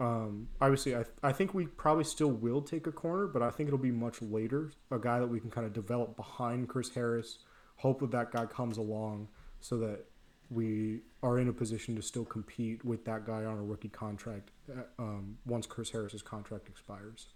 [0.00, 3.68] Um, obviously, I, I think we probably still will take a corner, but I think
[3.68, 4.72] it'll be much later.
[4.90, 7.38] A guy that we can kind of develop behind Chris Harris.
[7.76, 9.28] Hope that that guy comes along
[9.60, 10.04] so that
[10.50, 14.50] we are in a position to still compete with that guy on a rookie contract
[14.70, 17.28] uh, um, once Chris Harris's contract expires.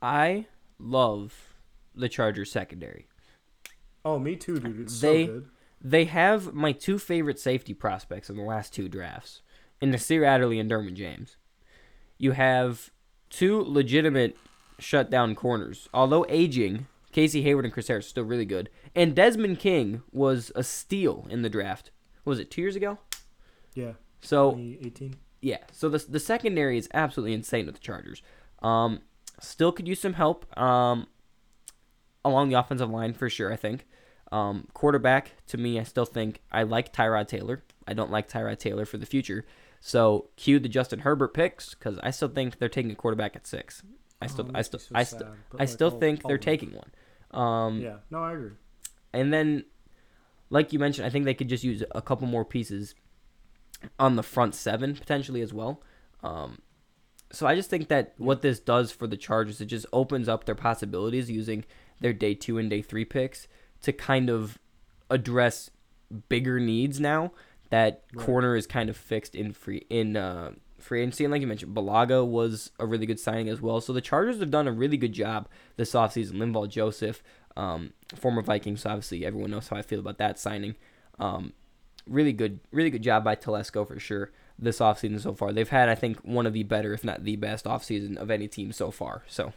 [0.00, 0.46] I
[0.78, 1.56] love
[1.94, 3.08] the Chargers secondary.
[4.04, 4.80] Oh, me too, dude.
[4.80, 5.48] It's They- so good.
[5.80, 9.42] they have my two favorite safety prospects in the last two drafts
[9.80, 11.36] in Nasir Adderley and Derwin James.
[12.18, 12.90] You have
[13.30, 14.36] two legitimate
[14.78, 16.86] shutdown corners, although aging.
[17.12, 21.26] Casey Hayward and Chris Harris are still really good, and Desmond King was a steal
[21.28, 21.90] in the draft.
[22.24, 22.98] Was it two years ago?
[23.74, 23.92] Yeah.
[24.22, 25.16] So 2018.
[25.42, 28.22] yeah, so the the secondary is absolutely insane with the Chargers.
[28.62, 29.00] Um,
[29.40, 31.06] still could use some help um,
[32.24, 33.52] along the offensive line for sure.
[33.52, 33.84] I think
[34.32, 37.62] um, quarterback to me, I still think I like Tyrod Taylor.
[37.86, 39.44] I don't like Tyrod Taylor for the future.
[39.80, 43.46] So cue the Justin Herbert picks because I still think they're taking a quarterback at
[43.46, 43.82] six.
[44.20, 46.28] I still, Oh, I still, so I still, sad, I like, still I'll- think I'll
[46.28, 46.90] they're taking one.
[47.32, 47.96] Um, Yeah.
[48.10, 48.52] No, I agree.
[49.12, 49.64] and then,
[50.50, 52.94] like you mentioned, I think they could just use a couple more pieces
[53.98, 55.82] on the front seven potentially as well.
[56.22, 56.58] Um,
[57.32, 60.44] so I just think that what this does for the Chargers, it just opens up
[60.44, 61.64] their possibilities using
[62.00, 63.48] their day two and day three picks
[63.82, 64.58] to kind of
[65.10, 65.70] address
[66.28, 67.32] bigger needs now
[67.70, 68.26] that Right.
[68.26, 71.24] corner is kind of fixed in free in uh, free agency.
[71.24, 73.80] And like you mentioned, Bulaga was a really good signing as well.
[73.80, 76.32] So the Chargers have done a really good job this offseason.
[76.32, 77.22] Linval Joseph,
[77.56, 80.74] um, former Vikings, so obviously everyone knows how I feel about that signing.
[81.18, 81.52] Um,
[82.06, 85.52] really good, really good job by Telesco for sure this offseason so far.
[85.52, 88.48] They've had, I think, one of the better, if not the best, offseason of any
[88.48, 89.22] team so far.
[89.28, 89.52] So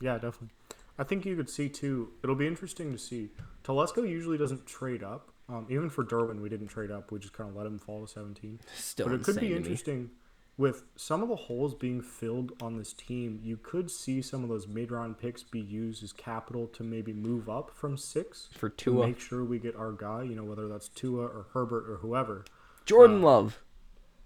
[0.00, 0.50] Yeah, definitely.
[0.98, 2.10] I think you could see too.
[2.22, 3.30] It'll be interesting to see.
[3.64, 5.30] Telesco usually doesn't trade up.
[5.48, 7.10] Um, even for Derwin, we didn't trade up.
[7.10, 8.60] We just kind of let him fall to 17.
[8.76, 10.10] still but it could be interesting
[10.56, 13.40] with some of the holes being filled on this team.
[13.42, 17.48] You could see some of those mid-round picks be used as capital to maybe move
[17.48, 19.06] up from six for to Tua.
[19.08, 20.22] make sure we get our guy.
[20.22, 22.44] You know, whether that's Tua or Herbert or whoever.
[22.86, 23.62] Jordan uh, Love.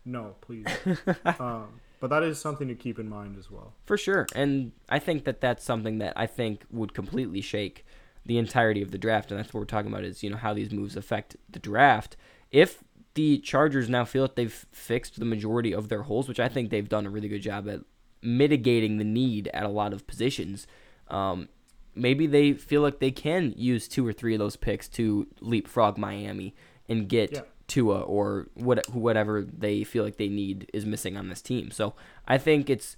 [0.04, 0.66] No, please.
[1.38, 3.74] um, but that is something to keep in mind as well.
[3.84, 4.26] For sure.
[4.34, 7.84] And I think that that's something that I think would completely shake
[8.24, 9.30] the entirety of the draft.
[9.30, 12.16] And that's what we're talking about is, you know, how these moves affect the draft.
[12.50, 12.84] If
[13.14, 16.70] the Chargers now feel that they've fixed the majority of their holes, which I think
[16.70, 17.80] they've done a really good job at
[18.22, 20.66] mitigating the need at a lot of positions,
[21.08, 21.48] um,
[21.94, 25.98] maybe they feel like they can use two or three of those picks to leapfrog
[25.98, 26.54] Miami
[26.88, 27.40] and get Yeah.
[27.68, 31.70] Tua or what whatever they feel like they need is missing on this team.
[31.70, 31.94] So
[32.26, 32.96] I think it's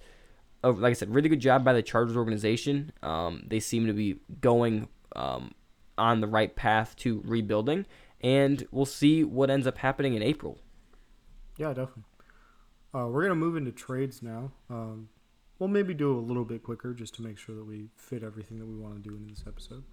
[0.64, 2.92] uh, like I said, really good job by the Chargers organization.
[3.02, 5.52] Um, they seem to be going um,
[5.98, 7.86] on the right path to rebuilding,
[8.20, 10.58] and we'll see what ends up happening in April.
[11.56, 12.04] Yeah, definitely.
[12.94, 14.52] Uh, we're gonna move into trades now.
[14.68, 15.08] Um,
[15.58, 18.58] we'll maybe do a little bit quicker just to make sure that we fit everything
[18.58, 19.84] that we want to do in this episode.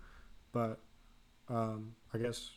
[0.52, 0.80] But
[1.50, 2.52] um, I guess,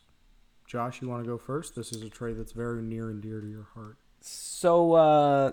[0.71, 1.75] Josh, you want to go first?
[1.75, 3.97] This is a trade that's very near and dear to your heart.
[4.21, 5.51] So uh,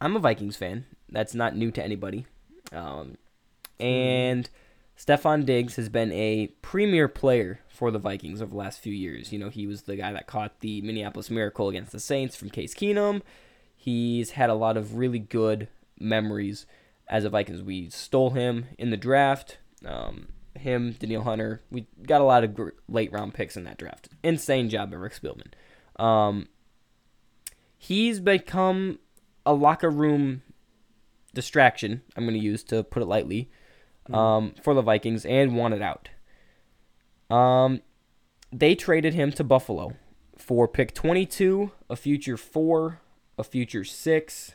[0.00, 0.86] I'm a Vikings fan.
[1.10, 2.24] That's not new to anybody.
[2.72, 3.18] Um,
[3.78, 4.48] and
[4.96, 9.34] Stefon Diggs has been a premier player for the Vikings over the last few years.
[9.34, 12.48] You know, he was the guy that caught the Minneapolis Miracle against the Saints from
[12.48, 13.20] Case Keenum.
[13.76, 15.68] He's had a lot of really good
[16.00, 16.64] memories
[17.06, 17.60] as a Vikings.
[17.60, 19.58] We stole him in the draft.
[19.84, 20.28] Um,
[20.64, 21.62] him, Danielle Hunter.
[21.70, 24.08] We got a lot of gr- late round picks in that draft.
[24.22, 25.52] Insane job by Rick Spielman.
[26.02, 26.48] Um,
[27.78, 28.98] he's become
[29.46, 30.42] a locker room
[31.32, 32.02] distraction.
[32.16, 33.50] I'm going to use to put it lightly
[34.12, 36.08] um, for the Vikings and wanted out.
[37.30, 37.80] Um,
[38.52, 39.94] they traded him to Buffalo
[40.36, 43.00] for pick 22, a future four,
[43.38, 44.54] a future six.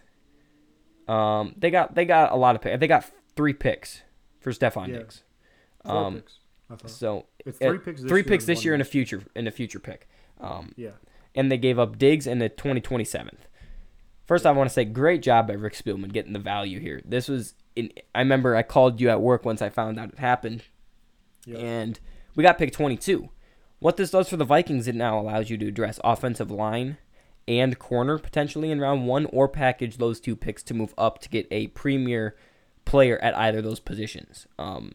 [1.08, 2.80] Um, they got they got a lot of picks.
[2.80, 4.04] They got three picks
[4.40, 4.98] for Stefon Yeah.
[5.00, 5.24] Diggs.
[5.86, 6.40] Four Um, picks.
[6.70, 6.88] I.
[6.88, 8.02] So It's uh, three picks.
[8.02, 10.08] This three year picks and this one year and a future and a future pick.
[10.40, 10.92] Um, Yeah.
[11.36, 13.48] and they gave up Diggs in the 2027th.
[14.26, 17.02] First, I want to say great job by Rick Spielman getting the value here.
[17.04, 20.20] This was in, I remember I called you at work once I found out it
[20.20, 20.64] happened,
[21.46, 21.58] Yeah.
[21.58, 22.00] and
[22.36, 23.30] we got pick 22.
[23.80, 26.98] What this does for the Vikings, it now allows you to address offensive line
[27.48, 31.30] and corner potentially in round one, or package those two picks to move up to
[31.30, 32.36] get a premier
[32.86, 34.46] player at either of those positions.
[34.60, 34.92] Um,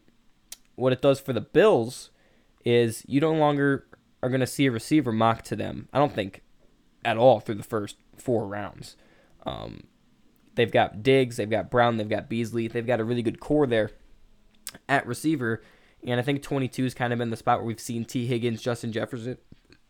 [0.75, 2.11] what it does for the Bills
[2.63, 3.85] is you no longer
[4.21, 5.87] are going to see a receiver mock to them.
[5.93, 6.41] I don't think
[7.03, 8.97] at all through the first four rounds.
[9.45, 9.83] Um,
[10.55, 13.67] they've got Diggs, they've got Brown, they've got Beasley, they've got a really good core
[13.67, 13.91] there
[14.89, 15.61] at receiver.
[16.05, 18.61] And I think 22 has kind of been the spot where we've seen Tee Higgins,
[18.61, 19.37] Justin Jefferson,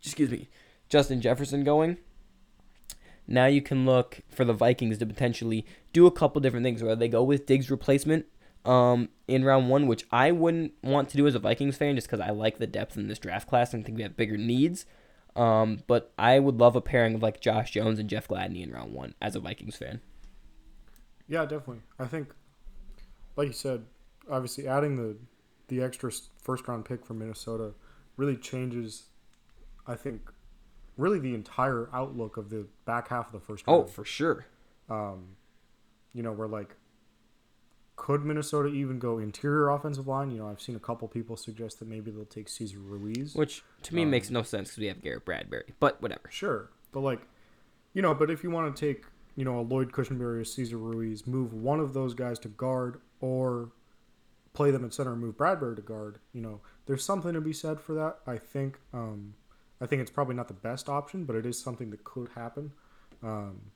[0.00, 0.48] excuse me,
[0.88, 1.98] Justin Jefferson going.
[3.26, 6.96] Now you can look for the Vikings to potentially do a couple different things, whether
[6.96, 8.26] they go with Diggs replacement
[8.66, 12.08] um, in round one, which I wouldn't want to do as a Vikings fan just
[12.08, 14.86] because I like the depth in this draft class and think we have bigger needs.
[15.34, 18.72] Um, but I would love a pairing of like Josh Jones and Jeff Gladney in
[18.72, 20.00] round one as a Vikings fan.
[21.28, 21.82] Yeah, definitely.
[21.98, 22.28] I think,
[23.36, 23.84] like you said,
[24.30, 25.16] obviously adding the
[25.68, 27.72] the extra first round pick from Minnesota
[28.16, 29.06] really changes
[29.86, 30.32] I think,
[30.96, 34.46] really the entire outlook of the back half of the first Oh, for sure.
[34.88, 35.36] Um,
[36.12, 36.74] you know, we're like,
[37.96, 40.30] could Minnesota even go interior offensive line?
[40.30, 43.34] You know, I've seen a couple people suggest that maybe they'll take Cesar Ruiz.
[43.34, 45.74] Which to me Um, makes no sense because we have Garrett Bradbury.
[45.80, 46.28] But whatever.
[46.30, 47.20] Sure, but like,
[47.94, 49.04] you know, but if you want to take,
[49.34, 53.00] you know, a Lloyd Cushenberry or Cesar Ruiz, move one of those guys to guard
[53.20, 53.70] or
[54.52, 57.52] play them at center and move Bradbury to guard, you know, there's something to be
[57.52, 58.18] said for that.
[58.26, 59.34] I think, um,
[59.80, 62.72] I think it's probably not the best option, but it is something that could happen.
[63.22, 63.72] Um,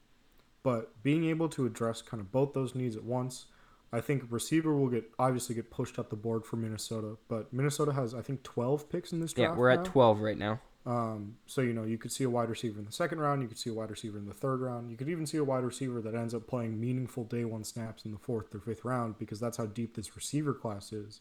[0.62, 3.46] but being able to address kind of both those needs at once,
[3.92, 7.92] I think receiver will get obviously get pushed up the board for Minnesota, but Minnesota
[7.92, 9.54] has I think 12 picks in this draft.
[9.54, 10.60] Yeah, we're at 12 right now.
[10.86, 13.42] Um, so you know, you could see a wide receiver in the second round.
[13.42, 14.90] You could see a wide receiver in the third round.
[14.90, 18.04] You could even see a wide receiver that ends up playing meaningful day one snaps
[18.04, 21.20] in the fourth or fifth round because that's how deep this receiver class is.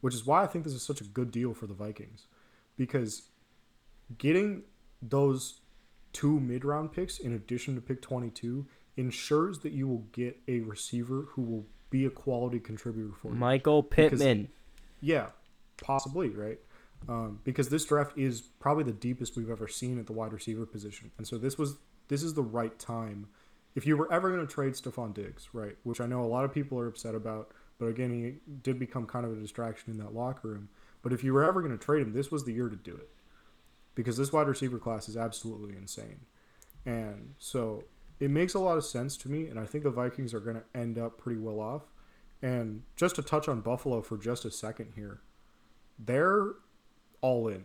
[0.00, 2.26] Which is why I think this is such a good deal for the Vikings,
[2.76, 3.22] because
[4.16, 4.62] getting
[5.02, 5.60] those
[6.12, 10.38] two mid round picks in addition to pick twenty two ensures that you will get
[10.46, 13.34] a receiver who will be a quality contributor for you.
[13.34, 14.48] Michael Pittman.
[15.00, 15.28] Yeah,
[15.82, 16.58] possibly, right?
[17.08, 20.66] Um, because this draft is probably the deepest we've ever seen at the wide receiver
[20.66, 21.76] position, and so this was
[22.08, 23.28] this is the right time.
[23.74, 26.44] If you were ever going to trade Stefon Diggs, right, which I know a lot
[26.44, 29.98] of people are upset about, but again, he did become kind of a distraction in
[29.98, 30.68] that locker room.
[31.02, 32.94] But if you were ever going to trade him, this was the year to do
[32.94, 33.08] it,
[33.94, 36.20] because this wide receiver class is absolutely insane,
[36.84, 37.84] and so
[38.20, 40.56] it makes a lot of sense to me, and I think the Vikings are going
[40.56, 41.82] to end up pretty well off.
[42.42, 45.20] And just to touch on Buffalo for just a second here,
[45.98, 46.52] they're
[47.20, 47.64] all in.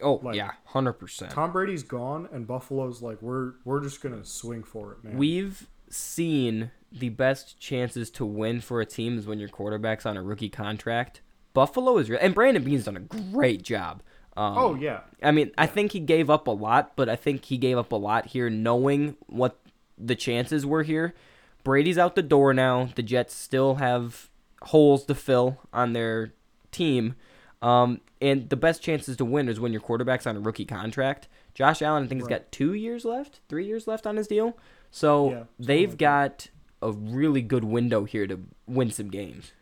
[0.00, 1.30] Oh, like- yeah, 100%.
[1.30, 5.16] Tom Brady's gone, and Buffalo's like, we're we're just gonna swing for it, man.
[5.16, 10.16] We've seen the best chances to win for a team is when your quarterback's on
[10.16, 11.20] a rookie contract.
[11.52, 14.02] Buffalo is real, and Brandon Beane's done a great job.
[14.36, 17.44] Um, oh yeah, I mean, I think he gave up a lot, but I think
[17.44, 19.60] he gave up a lot here, knowing what
[19.98, 21.14] the chances were here.
[21.62, 22.90] Brady's out the door now.
[22.94, 24.28] The Jets still have
[24.62, 26.32] holes to fill on their
[26.72, 27.14] team.
[27.62, 31.28] Um, and the best chances to win is when your quarterback's on a rookie contract.
[31.54, 34.58] Josh Allen, I think, has got two years left, three years left on his deal.
[34.90, 36.48] So Yeah, they've like got
[36.82, 39.52] a really good window here to win some games.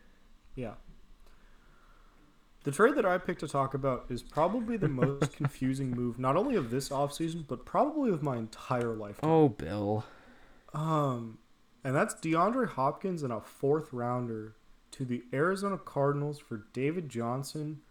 [0.55, 0.73] yeah.
[2.65, 6.37] The trade that I picked to talk about is probably the most confusing move, not
[6.37, 9.19] only of this offseason, but probably of my entire life.
[9.21, 10.05] Oh, Bill.
[10.73, 11.37] Um,
[11.83, 14.55] and that's DeAndre Hopkins and a fourth rounder
[14.91, 17.81] to the Arizona Cardinals for David Johnson,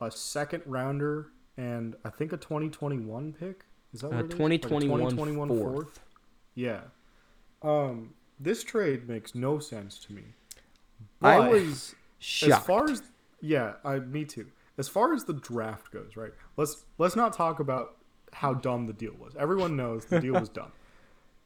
[0.00, 3.64] a second rounder, and I think a 2021 pick.
[3.92, 4.38] Is that what Uh, it is?
[4.38, 6.00] Like a 2021 2021 fourth.
[6.54, 6.80] Yeah.
[7.62, 10.22] Um, this trade makes no sense to me.
[11.22, 12.52] I was shocked.
[12.52, 13.02] as far as
[13.40, 14.46] yeah, I me too.
[14.76, 16.32] As far as the draft goes, right?
[16.56, 17.96] Let's let's not talk about
[18.32, 19.34] how dumb the deal was.
[19.36, 20.72] Everyone knows the deal was dumb.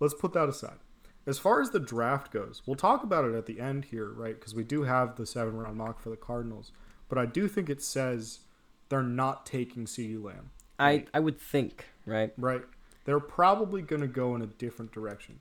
[0.00, 0.78] Let's put that aside.
[1.26, 4.34] As far as the draft goes, we'll talk about it at the end here, right?
[4.34, 6.72] Because we do have the seven round mock for the Cardinals,
[7.08, 8.40] but I do think it says
[8.88, 12.32] they're not taking CeeDee Lamb, I, I would think, right?
[12.36, 12.62] right?
[13.04, 15.40] They're probably going to go in a different direction.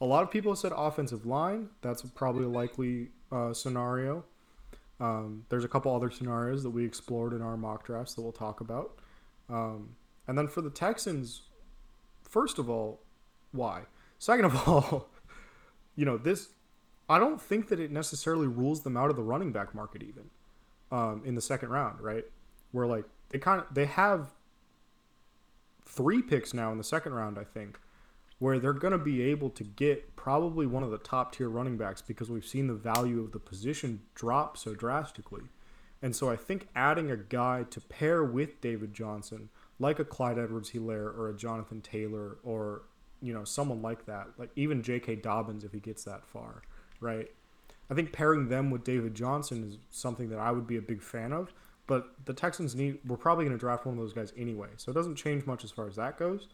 [0.00, 1.70] A lot of people said offensive line.
[1.82, 4.24] That's probably a likely uh, scenario.
[5.00, 8.32] Um, there's a couple other scenarios that we explored in our mock drafts that we'll
[8.32, 8.98] talk about.
[9.48, 11.42] Um, and then for the Texans,
[12.22, 13.00] first of all,
[13.52, 13.82] why?
[14.18, 15.08] Second of all,
[15.96, 16.48] you know this.
[17.08, 20.24] I don't think that it necessarily rules them out of the running back market even
[20.92, 22.24] um, in the second round, right?
[22.72, 24.32] Where like they kind of they have
[25.84, 27.80] three picks now in the second round, I think,
[28.38, 31.76] where they're going to be able to get probably one of the top tier running
[31.76, 35.42] backs because we've seen the value of the position drop so drastically.
[36.00, 39.48] And so I think adding a guy to pair with David Johnson,
[39.80, 42.82] like a Clyde Edwards Hilaire or a Jonathan Taylor or,
[43.22, 45.16] you know, someone like that, like even J.K.
[45.16, 46.62] Dobbins if he gets that far,
[47.00, 47.30] right?
[47.90, 51.02] I think pairing them with David Johnson is something that I would be a big
[51.02, 51.52] fan of.
[51.86, 54.68] But the Texans need, we're probably going to draft one of those guys anyway.
[54.76, 56.48] So it doesn't change much as far as that goes.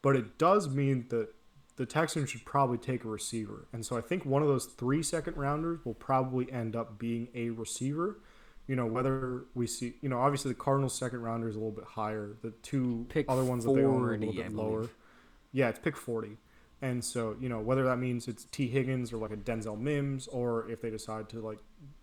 [0.00, 1.34] But it does mean that
[1.76, 3.66] the Texans should probably take a receiver.
[3.72, 7.28] And so I think one of those three second rounders will probably end up being
[7.34, 8.20] a receiver.
[8.68, 11.72] You know, whether we see, you know, obviously the Cardinals' second rounder is a little
[11.72, 12.36] bit higher.
[12.42, 14.88] The two Pick other ones that they own are a little bit lower.
[15.52, 16.36] Yeah, it's pick 40.
[16.82, 20.26] And so, you know, whether that means it's Tee Higgins or like a Denzel Mims,
[20.28, 21.58] or if they decide to like,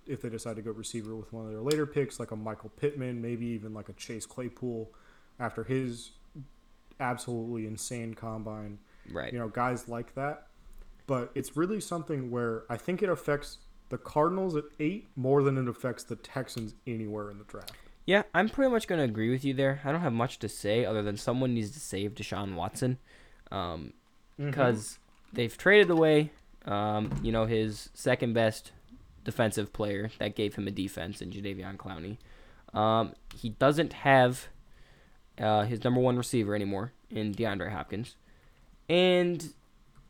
[0.06, 2.70] if they decide to go receiver with one of their later picks, like a Michael
[2.78, 4.92] Pittman, maybe even like a Chase Claypool
[5.40, 6.12] after his
[7.00, 8.80] absolutely insane combine,
[9.12, 9.32] Right.
[9.34, 10.48] you know, guys like that.
[11.08, 15.58] But it's really something where I think it affects the Cardinals at eight more than
[15.58, 17.72] it affects the Texans anywhere in the draft.
[18.06, 19.82] Yeah, I'm pretty much going to agree with you there.
[19.84, 23.00] I don't have much to say other than someone needs to save Deshaun Watson.
[23.52, 23.94] Um,
[24.40, 24.52] Mm-hmm.
[24.52, 25.00] because
[25.34, 26.30] they've traded away,
[26.68, 28.72] um, you know, his second best
[29.24, 32.18] defensive player that gave him a defense in Jadeveon Clowney.
[32.78, 34.50] Um, he doesn't have
[35.40, 38.16] uh, his number one receiver anymore in DeAndre Hopkins,
[38.88, 39.54] and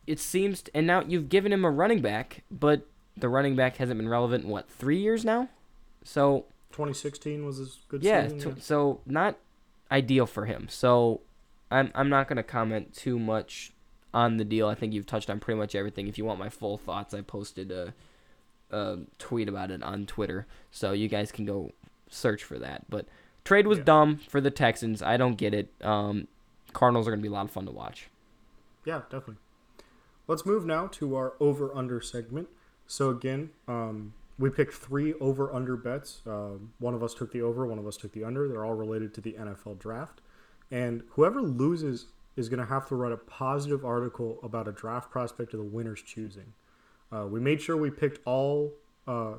[0.06, 2.86] it seems, and now you've given him a running back, but
[3.16, 5.48] the running back hasn't been relevant in what three years now,
[6.04, 8.56] so 2016 was his good yeah, season.
[8.56, 9.36] t- so not
[9.90, 10.66] ideal for him.
[10.68, 11.22] So
[11.70, 13.72] I'm I'm not gonna comment too much
[14.14, 14.68] on the deal.
[14.68, 16.08] I think you've touched on pretty much everything.
[16.08, 17.92] If you want my full thoughts, I posted a,
[18.70, 21.72] a tweet about it on Twitter, so you guys can go
[22.08, 22.88] search for that.
[22.88, 23.06] But
[23.44, 23.84] trade was Yeah.
[23.84, 25.02] dumb for the Texans.
[25.02, 25.68] I don't get it.
[25.82, 26.26] Um,
[26.72, 28.08] Cardinals are gonna be a lot of fun to watch.
[28.84, 29.36] Yeah, definitely.
[30.26, 32.48] Let's move now to our over under segment.
[32.86, 36.22] So again, um, we picked three over under bets.
[36.26, 38.48] Um one of us took the over, one of us took the under.
[38.48, 40.20] They're all related to the NFL draft.
[40.70, 42.06] And whoever loses
[42.36, 45.64] is going to have to write a positive article about a draft prospect of the
[45.64, 46.52] winner's choosing.
[47.10, 48.72] Uh, we made sure we picked all
[49.06, 49.34] uh,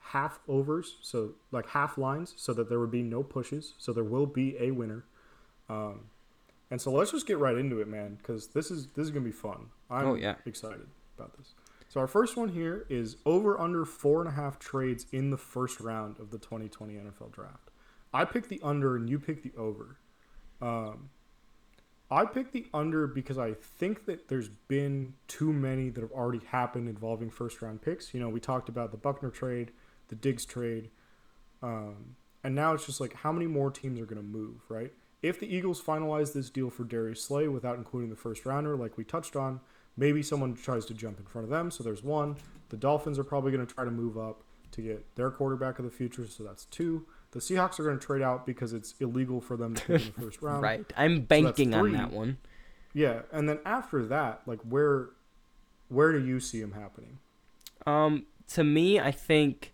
[0.00, 3.74] half overs, so like half lines, so that there would be no pushes.
[3.78, 5.04] So there will be a winner.
[5.68, 6.06] Um,
[6.70, 9.24] and so let's just get right into it, man, because this is this is gonna
[9.24, 9.66] be fun.
[9.90, 10.36] I'm Oh, yeah.
[10.46, 10.86] excited
[11.18, 11.54] about this.
[11.88, 15.36] So our first one here is over under four and a half trades in the
[15.36, 17.70] first round of the 2020 NFL Draft.
[18.14, 19.96] I picked the under and you picked the over.
[20.60, 21.10] Um,
[22.10, 26.44] I picked the under because I think that there's been too many that have already
[26.46, 28.12] happened involving first round picks.
[28.12, 29.70] You know, we talked about the Buckner trade,
[30.08, 30.90] the Diggs trade,
[31.62, 34.92] um, and now it's just like how many more teams are going to move, right?
[35.22, 38.96] If the Eagles finalize this deal for Darius Slay without including the first rounder, like
[38.96, 39.60] we touched on,
[39.96, 41.70] maybe someone tries to jump in front of them.
[41.70, 42.36] So there's one.
[42.70, 44.42] The Dolphins are probably going to try to move up
[44.72, 46.26] to get their quarterback of the future.
[46.26, 47.06] So that's two.
[47.32, 50.12] The Seahawks are going to trade out because it's illegal for them to pick in
[50.16, 50.62] the first round.
[50.62, 50.84] Right.
[50.96, 52.38] I'm banking on that one.
[52.92, 55.10] Yeah, and then after that, like where,
[55.88, 57.18] where do you see him happening?
[57.86, 59.72] Um, to me, I think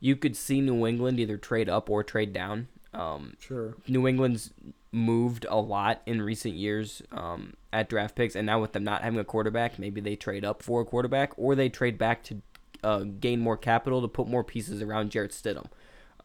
[0.00, 2.68] you could see New England either trade up or trade down.
[2.92, 3.74] Um, Sure.
[3.86, 4.52] New England's
[4.92, 9.02] moved a lot in recent years um, at draft picks, and now with them not
[9.02, 12.42] having a quarterback, maybe they trade up for a quarterback, or they trade back to
[12.84, 15.66] uh, gain more capital to put more pieces around Jarrett Stidham,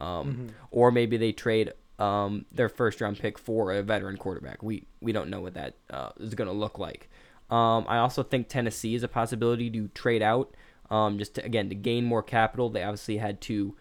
[0.03, 4.61] um, or maybe they trade um, their first round pick for a veteran quarterback.
[4.63, 7.09] We we don't know what that uh, is going to look like.
[7.49, 10.55] Um, I also think Tennessee is a possibility to trade out,
[10.89, 12.69] um, just to, again to gain more capital.
[12.69, 13.75] They obviously had to.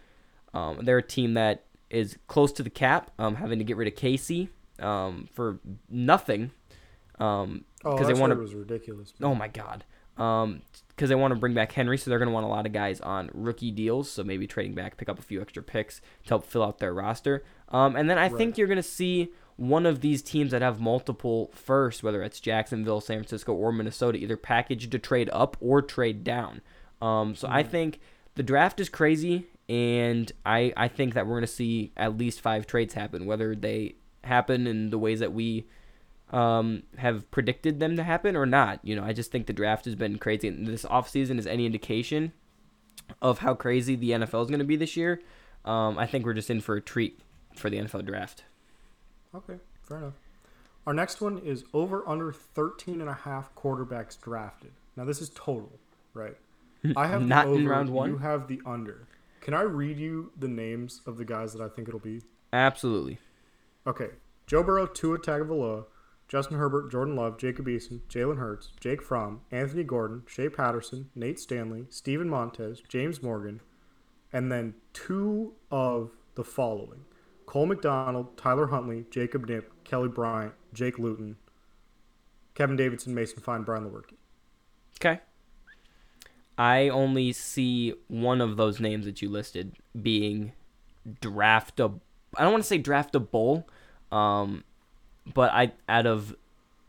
[0.55, 3.89] Um, they're a team that is close to the cap, um, having to get rid
[3.89, 5.59] of Casey um, for
[5.89, 6.51] nothing.
[7.19, 8.39] Um, Oh, because they want to.
[8.39, 9.13] was ridiculous.
[9.21, 9.85] Oh my god.
[10.17, 12.67] Um, because they want to bring back Henry, so they're going to want a lot
[12.67, 14.11] of guys on rookie deals.
[14.11, 16.93] So maybe trading back, pick up a few extra picks to help fill out their
[16.93, 17.43] roster.
[17.71, 20.81] Um, and then I think you're going to see one of these teams that have
[20.81, 25.83] multiple firsts, whether it's Jacksonville, San Francisco, or Minnesota, either package to trade up or
[25.83, 26.61] trade down.
[27.01, 27.99] Um, so I think
[28.35, 32.41] the draft is crazy, and I I think that we're going to see at least
[32.41, 35.67] five trades happen, whether they happen in the ways that we
[36.33, 38.81] um, have predicted them to happen or not.
[38.83, 40.49] You know, I just think the draft has been crazy.
[40.49, 42.33] And this offseason is any indication
[43.21, 45.21] of how crazy the NFL is going to be this year.
[45.65, 47.21] Um, I think we're just in for a treat
[47.55, 48.45] for the NFL draft.
[49.35, 50.15] Okay, fair enough.
[50.87, 54.73] Our next one is over under 13 and a half quarterbacks drafted.
[54.97, 55.79] Now this is total,
[56.13, 56.37] right?
[56.97, 58.11] I have the Not in round one?
[58.11, 59.07] You have the under.
[59.41, 62.23] Can I read you the names of the guys that I think it'll be?
[62.53, 63.19] Absolutely.
[63.87, 64.11] Okay.
[64.47, 65.85] Joe Burrow, Tua Tagovailoa,
[66.33, 71.39] Justin Herbert, Jordan Love, Jacob Eason, Jalen Hurts, Jake Fromm, Anthony Gordon, Shea Patterson, Nate
[71.39, 73.61] Stanley, Steven Montez, James Morgan,
[74.33, 77.05] and then two of the following.
[77.45, 81.37] Cole McDonald, Tyler Huntley, Jacob Knipp, Kelly Bryant, Jake Luton,
[82.55, 84.15] Kevin Davidson, Mason Fine, Brian Lewerke.
[84.99, 85.21] Okay.
[86.57, 90.53] I only see one of those names that you listed being
[91.21, 92.01] draftable.
[92.39, 93.65] I don't want to say draftable,
[94.11, 94.65] um,
[95.33, 96.35] but I out of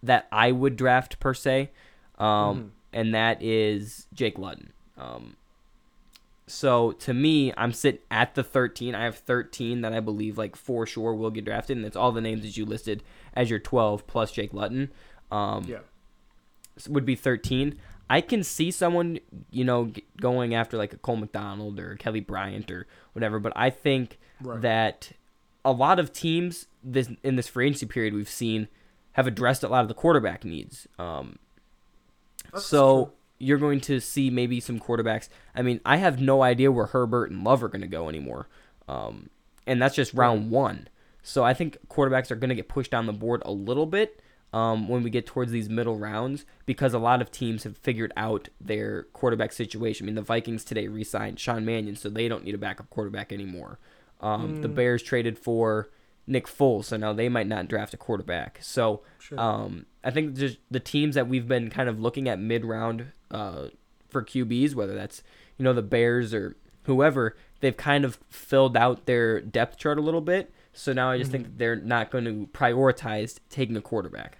[0.02, 1.70] that I would draft per se,
[2.18, 4.74] um, and that is Jake Luton.
[4.98, 5.36] Um,
[6.46, 8.96] so to me, I'm sitting at the 13.
[8.96, 12.12] I have 13 that I believe like for sure will get drafted, and it's all
[12.12, 13.02] the names that you listed
[13.34, 14.90] as your 12 plus Jake Luton.
[15.32, 15.80] Um, Yeah.
[16.90, 17.78] would be 13.
[18.10, 19.20] I can see someone,
[19.52, 23.70] you know, going after like a Cole McDonald or Kelly Bryant or whatever, but I
[23.70, 24.62] think Right.
[24.62, 25.14] that
[25.64, 28.68] a lot of teams this in this free agency period we've seen
[29.14, 30.88] have addressed a lot of the quarterback needs.
[31.00, 31.38] Um,
[32.58, 33.14] so true.
[33.40, 35.30] you're going to see maybe some quarterbacks.
[35.56, 38.48] I mean, I have no idea where Herbert and Love are going to go anymore.
[38.88, 39.30] Um,
[39.66, 40.88] and that's just round one.
[41.22, 44.20] So I think quarterbacks are going to get pushed down the board a little bit
[44.52, 48.12] um, when we get towards these middle rounds because a lot of teams have figured
[48.18, 50.06] out their quarterback situation.
[50.06, 53.32] I mean, the Vikings today re-signed Sean Mannion, so they don't need a backup quarterback
[53.32, 53.80] anymore.
[54.22, 55.90] Um, The Bears traded for
[56.26, 58.60] Nick Foles, so now they might not draft a quarterback.
[58.62, 59.40] So Sure.
[59.40, 63.70] um, I think just the teams that we've been kind of looking at mid-round uh,
[64.10, 65.22] for QBs, whether that's
[65.58, 70.02] you know the Bears or whoever, they've kind of filled out their depth chart a
[70.02, 70.52] little bit.
[70.74, 74.40] So now I just think that they're not going to prioritize taking a quarterback.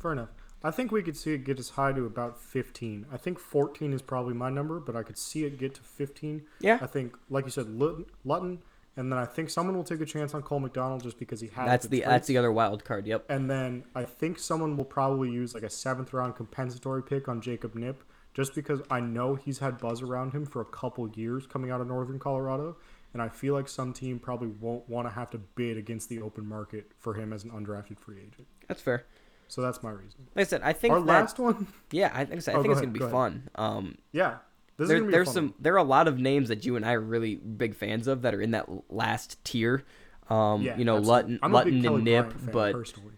[0.00, 0.30] Fair enough.
[0.64, 3.06] I think we could see it get as high to about 15.
[3.12, 6.42] I think 14 is probably my number, but I could see it get to 15.
[6.60, 6.78] Yeah.
[6.80, 8.62] I think, like you said, Lut- Luton,
[8.96, 11.48] and then I think someone will take a chance on Cole McDonald just because he
[11.48, 13.06] has That's the that's the other wild card.
[13.06, 13.26] Yep.
[13.30, 17.40] And then I think someone will probably use like a seventh round compensatory pick on
[17.40, 17.96] Jacob Knipp,
[18.34, 21.80] just because I know he's had buzz around him for a couple years coming out
[21.80, 22.76] of Northern Colorado,
[23.14, 26.20] and I feel like some team probably won't want to have to bid against the
[26.20, 28.46] open market for him as an undrafted free agent.
[28.68, 29.04] That's fair.
[29.48, 30.28] So that's my reason.
[30.34, 32.52] Like I said, I think Our that last one, yeah, I think so.
[32.52, 33.48] I Oh, think it's ahead, gonna be go fun.
[33.54, 34.36] Um, yeah,
[34.76, 35.54] there, is gonna be there's some one.
[35.60, 38.22] there are a lot of names that you and I are really big fans of
[38.22, 39.84] that are in that last tier.
[40.30, 41.38] Um, Yeah, you know, absolutely.
[41.42, 43.14] Luton, Luton and Knipp, but personally,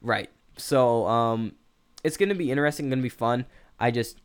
[0.00, 0.30] right.
[0.56, 1.52] So um,
[2.02, 3.46] it's gonna be interesting, gonna be fun.
[3.78, 4.20] I just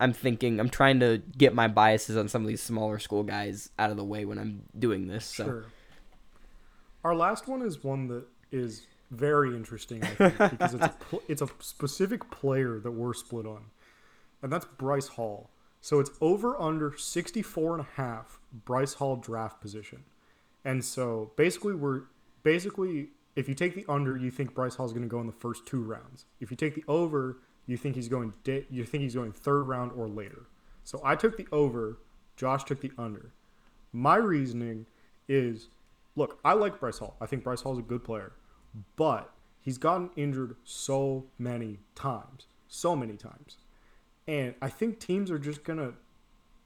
[0.00, 3.70] I'm thinking I'm trying to get my biases on some of these smaller school guys
[3.78, 5.24] out of the way when I'm doing this.
[5.24, 5.64] So sure.
[7.04, 10.94] Our last one is one that is very interesting, I think, because it's a
[11.28, 13.66] it's a specific player that we're split on,
[14.40, 15.50] and that's Bryce Hall.
[15.82, 20.04] So it's over under 64 and a half Bryce Hall draft position.
[20.64, 22.02] And so basically we're
[22.44, 25.32] basically if you take the under, you think Bryce Hall's going to go in the
[25.32, 26.26] first two rounds.
[26.40, 29.90] If you take the over, you think he's going you think he's going third round
[29.96, 30.46] or later.
[30.84, 31.98] So I took the over,
[32.36, 33.32] Josh took the under.
[33.92, 34.86] My reasoning
[35.28, 35.68] is
[36.14, 37.16] look, I like Bryce Hall.
[37.20, 38.32] I think Bryce Hall is a good player,
[38.94, 42.46] but he's gotten injured so many times.
[42.68, 43.56] So many times.
[44.26, 45.94] And I think teams are just going to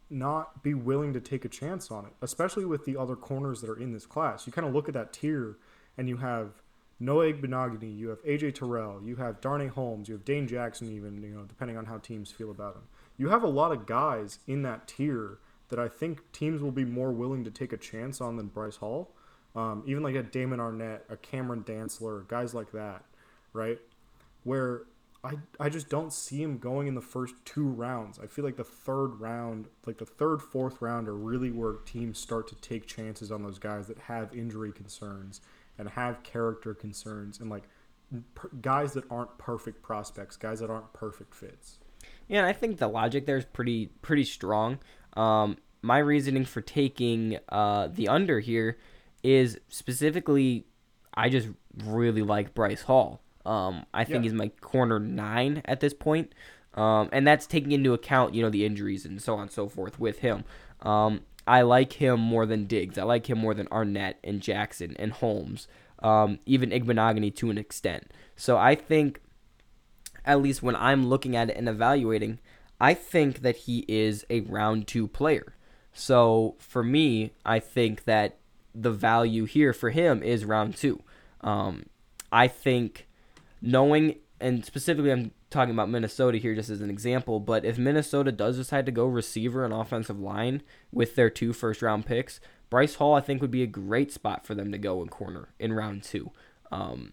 [0.09, 3.70] not be willing to take a chance on it, especially with the other corners that
[3.70, 4.46] are in this class.
[4.46, 5.57] You kind of look at that tier
[5.96, 6.62] and you have
[7.00, 11.22] Noah Igbinoghene, you have AJ Terrell, you have Darnay Holmes, you have Dane Jackson, even,
[11.22, 12.82] you know, depending on how teams feel about him.
[13.16, 15.38] You have a lot of guys in that tier
[15.68, 18.76] that I think teams will be more willing to take a chance on than Bryce
[18.76, 19.11] Hall.
[19.54, 23.04] Um, even like a Damon Arnette, a Cameron Dantzler, guys like that,
[23.52, 23.78] right?
[24.44, 24.82] Where
[25.24, 28.18] I, I just don't see him going in the first two rounds.
[28.18, 32.18] I feel like the third round, like the third, fourth round, are really where teams
[32.18, 35.40] start to take chances on those guys that have injury concerns
[35.78, 37.64] and have character concerns and like
[38.34, 41.78] per, guys that aren't perfect prospects, guys that aren't perfect fits.
[42.28, 44.78] Yeah, I think the logic there is pretty pretty strong.
[45.16, 48.78] Um, my reasoning for taking uh, the under here
[49.22, 50.66] is specifically,
[51.14, 51.48] I just
[51.84, 53.22] really like Bryce Hall.
[53.47, 54.22] Um, I think Yeah.
[54.30, 56.32] he's my corner nine at this point,
[56.74, 59.68] um, and that's taking into account you know the injuries and so on and so
[59.68, 60.44] forth with him.
[60.82, 62.99] Um, I like him more than Diggs.
[62.99, 65.68] I like him more than Arnette and Jackson and Holmes,
[66.03, 68.11] um, even Igbinoghene to an extent.
[68.34, 69.20] So I think
[70.24, 72.40] at least when I'm looking at it and evaluating,
[72.80, 75.55] I think that he is a round two player.
[75.92, 78.38] So for me, I think that
[78.74, 81.01] the value here for him is round two.
[81.42, 81.86] Um,
[82.32, 83.05] I think
[83.61, 88.32] knowing, and specifically, I'm talking about Minnesota here just as an example, but if Minnesota
[88.32, 92.96] does decide to go receiver and offensive line with their two first round picks, Bryce
[92.96, 95.72] Hall, I think, would be a great spot for them to go in corner in
[95.72, 96.32] round two.
[96.72, 97.12] Um,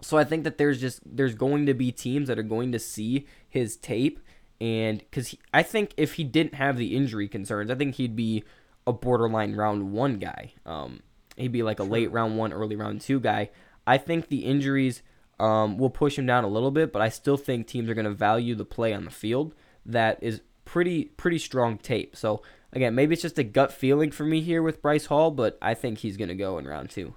[0.00, 2.78] so I think that there's just there's going to be teams that are going to
[2.78, 4.20] see his tape,
[4.60, 8.44] and because I think if he didn't have the injury concerns, I think he'd be
[8.86, 10.52] a borderline round one guy.
[10.66, 11.00] Um,
[11.36, 13.50] he'd be like a late round one, early round two guy.
[13.86, 15.02] I think the injuries
[15.38, 18.04] um, will push him down a little bit, but I still think teams are going
[18.04, 19.54] to value the play on the field.
[19.84, 22.16] That is pretty pretty strong tape.
[22.16, 25.58] So again, maybe it's just a gut feeling for me here with Bryce Hall, but
[25.60, 27.14] I think he's going to go in round two.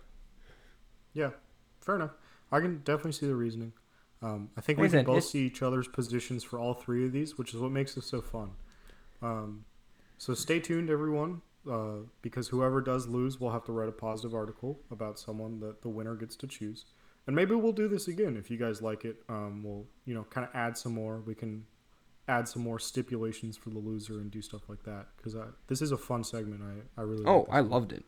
[1.14, 1.32] Yeah,
[1.82, 2.12] fair enough.
[2.52, 3.74] I can definitely see the reasoning.
[4.22, 7.38] Um, I think we can both see each other's positions for all three of these,
[7.38, 8.52] which is what makes this so fun.
[9.22, 9.66] Um,
[10.18, 14.34] so stay tuned, everyone, uh, because whoever does lose will have to write a positive
[14.34, 16.86] article about someone that the winner gets to choose.
[17.28, 19.18] And maybe we'll do this again if you guys like it.
[19.30, 21.20] Um, we'll you know kind of add some more.
[21.26, 21.66] We can
[22.30, 25.36] add some more stipulations for the loser and do stuff like that because
[25.68, 26.62] this is a fun segment.
[26.64, 27.70] I I really Oh, like I one.
[27.70, 28.06] loved it.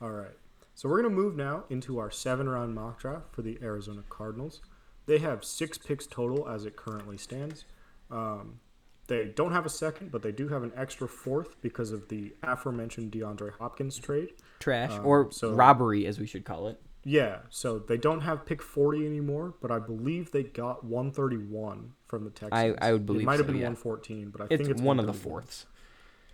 [0.00, 0.36] All right.
[0.74, 4.02] So we're going to move now into our seven round mock draft for the Arizona
[4.08, 4.60] Cardinals.
[5.06, 7.64] They have six picks total as it currently stands.
[8.10, 8.58] Um,
[9.06, 12.34] they don't have a second, but they do have an extra fourth because of the
[12.42, 14.30] aforementioned DeAndre Hopkins trade.
[14.58, 16.80] Trash Um, or so- robbery, as we should call it.
[17.04, 22.24] Yeah, so they don't have pick 40 anymore, but I believe they got 131 from
[22.24, 22.52] the Texans.
[22.52, 23.68] I I would believe It might have so, been yeah.
[23.68, 25.66] 114, but I It's, think it's one of the fourths.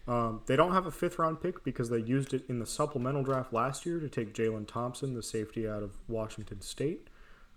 [0.07, 3.23] Um, they don't have a fifth round pick because they used it in the supplemental
[3.23, 7.09] draft last year to take Jalen Thompson, the safety out of Washington State.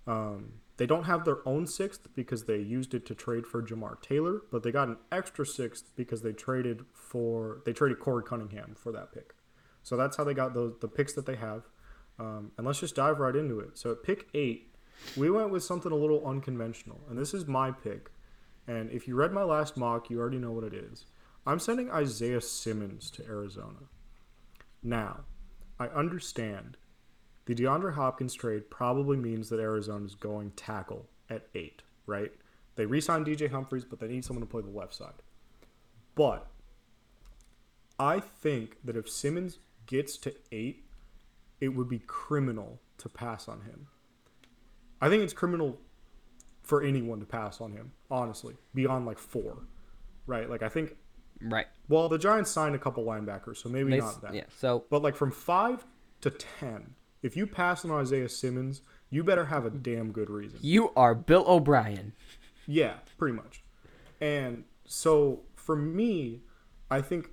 [0.05, 4.01] Um, they don't have their own sixth because they used it to trade for Jamar
[4.01, 8.75] Taylor, but they got an extra sixth because they traded for they traded Korey Cunningham
[8.75, 9.33] for that pick.
[9.83, 11.63] So that's how they got those the picks that they have.
[12.19, 13.77] Um, and let's just dive right into it.
[13.77, 14.75] So at pick eight,
[15.17, 18.11] we went with something a little unconventional, and this is my pick.
[18.67, 21.05] And if you read my last mock, you already know what it is.
[21.45, 23.89] I'm sending Isaiah Simmons to Arizona.
[24.81, 25.21] Now,
[25.79, 26.77] I understand
[27.45, 32.31] the DeAndre Hopkins trade probably means that Arizona is going tackle at eight, right?
[32.75, 35.13] They re signed DJ Humphries, but they need someone to play the left side.
[36.15, 36.47] But
[37.99, 40.85] I think that if Simmons gets to eight,
[41.63, 43.87] it would be criminal to pass on him.
[45.01, 45.79] I think it's criminal
[46.61, 49.59] for anyone to pass on him, honestly, beyond like four,
[50.27, 50.49] right?
[50.49, 50.97] Like, I think,
[51.41, 51.67] Right.
[51.87, 54.33] well, the Giants signed a couple linebackers, so maybe They not that.
[54.33, 54.43] yeah.
[54.57, 55.85] So But like from five
[56.21, 60.59] to ten, if you pass on Isaiah Simmons, you better have a damn good reason.
[60.61, 62.13] you are Bill O'Brien.
[62.67, 63.63] Yeah, pretty much.
[64.21, 66.43] And so for me,
[66.91, 67.29] I think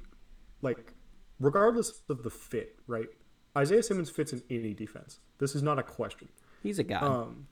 [0.62, 0.95] like
[1.41, 3.09] regardless of the fit, right?
[3.57, 5.19] Isaiah Simmons fits in any defense.
[5.39, 6.29] This is not a question.
[6.63, 7.01] He's a guy.
[7.01, 7.49] Um,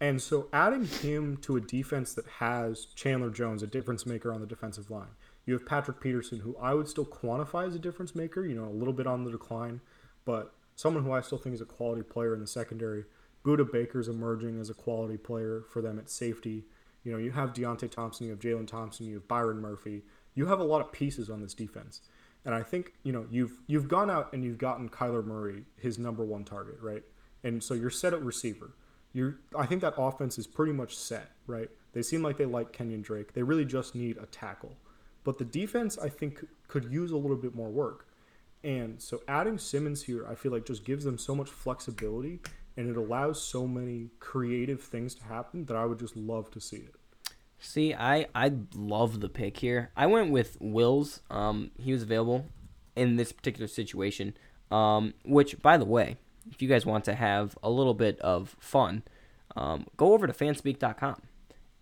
[0.00, 4.40] and so adding him to a defense that has Chandler Jones, a difference maker on
[4.40, 5.08] the defensive line.
[5.46, 8.64] You have Patrick Peterson, who I would still quantify as a difference maker, you know,
[8.64, 9.80] a little bit on the decline,
[10.24, 13.04] but someone who I still think is a quality player in the secondary.
[13.44, 16.64] Budda Baker's emerging as a quality player for them at safety.
[17.04, 20.02] You know, you have Deionte Thompson, you have Jalen Thompson, you have Byron Murphy.
[20.34, 22.00] You have a lot of pieces on this defense.
[22.46, 25.98] And I think, you know, you've you've gone out and you've gotten Kyler Murray his
[25.98, 27.02] number one target, right?
[27.42, 28.70] And so you're set at receiver.
[29.12, 31.68] You're I think that offense is pretty much set, right?
[31.92, 33.32] They seem like they like Kenyan Drake.
[33.32, 34.76] They really just need a tackle.
[35.24, 38.06] But the defense I think could use a little bit more work.
[38.62, 42.40] And so adding Simmons here, I feel like just gives them so much flexibility
[42.76, 46.60] and it allows so many creative things to happen that I would just love to
[46.60, 46.94] see it.
[47.58, 49.90] See, I I love the pick here.
[49.96, 51.20] I went with Wills.
[51.30, 52.46] Um, he was available
[52.94, 54.34] in this particular situation.
[54.70, 56.16] Um, which, by the way,
[56.50, 59.02] if you guys want to have a little bit of fun,
[59.56, 61.22] um, go over to fanspeak.com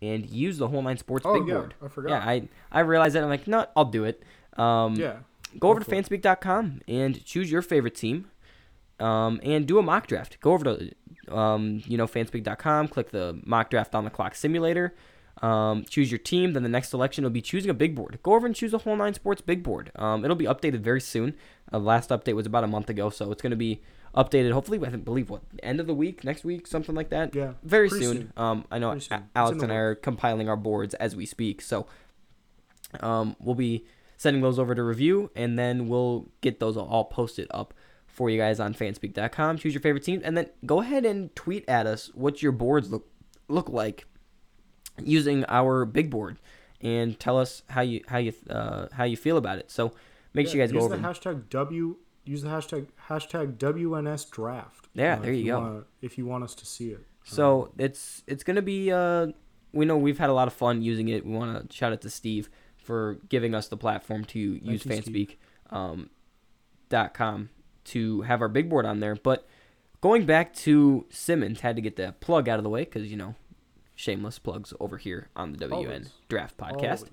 [0.03, 1.75] and use the whole nine sports Oh, big yeah, board.
[1.83, 2.11] I forgot.
[2.11, 3.23] Yeah, I I realized that.
[3.23, 4.23] I'm like, no, I'll do it.
[4.59, 5.17] Um, Yeah.
[5.59, 8.31] go over to fanspeak.com and choose your favorite team
[9.01, 10.39] um, and do a mock draft.
[10.41, 14.95] Go over to um, you know fanspeak.com, click the mock draft on the clock simulator,
[15.43, 16.53] um, choose your team.
[16.53, 18.19] Then the next selection will be choosing a big board.
[18.23, 19.91] Go over and choose a whole nine sports big board.
[19.97, 21.35] Um, it'll be updated very soon.
[21.73, 23.83] Uh, last update was about a month ago, so it's going to be
[24.15, 24.53] updated.
[24.53, 27.35] Hopefully, I believe what end of the week, next week, something like that.
[27.35, 28.01] Yeah, very soon.
[28.01, 28.33] soon.
[28.37, 29.25] Um, I know soon.
[29.35, 31.87] Alex and I are compiling our boards as we speak, so
[33.01, 33.85] um, we'll be
[34.17, 37.75] sending those over to review, and then we'll get those all posted up
[38.07, 39.59] for you guys on fanspeak.com.
[39.59, 42.91] Choose your favorite team, and then go ahead and tweet at us what your boards
[42.91, 43.09] look
[43.49, 44.07] look like
[45.03, 46.39] using our big board,
[46.81, 49.71] and tell us how you how you uh, how you feel about it.
[49.71, 49.93] So
[50.33, 50.97] make sure you Yeah, guys go use over.
[50.97, 51.97] the hashtag W.
[52.25, 54.89] Use the hashtag hashtag WNS draft.
[54.95, 55.61] Yeah, uh, there you go.
[55.61, 57.05] Wanna, if you want us to see it.
[57.25, 58.91] So it's it's gonna be.
[58.93, 59.29] Uh,
[59.73, 61.27] we know we've had a lot of fun using it.
[61.27, 64.85] We want to shout out to Steve for giving us the platform to use.
[64.85, 65.37] Fanspeak
[65.71, 66.11] um,
[66.89, 67.51] dot com
[67.85, 69.17] to have our big board on there.
[69.17, 69.47] But
[70.01, 73.17] going back to Simmons, had to get the plug out of the way because you
[73.17, 73.35] know,
[73.95, 76.11] shameless plugs over here on the WN Always.
[76.29, 77.07] Draft Podcast.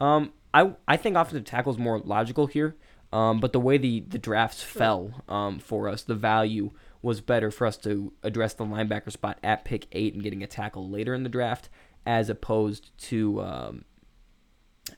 [0.00, 2.76] Um, I I think offensive tackle is more logical here.
[3.12, 6.70] Um, but the way the the drafts fell um, for us, the value
[7.00, 10.48] was better for us to address the linebacker spot at pick eight and getting a
[10.48, 11.68] tackle later in the draft,
[12.04, 13.84] as opposed to um,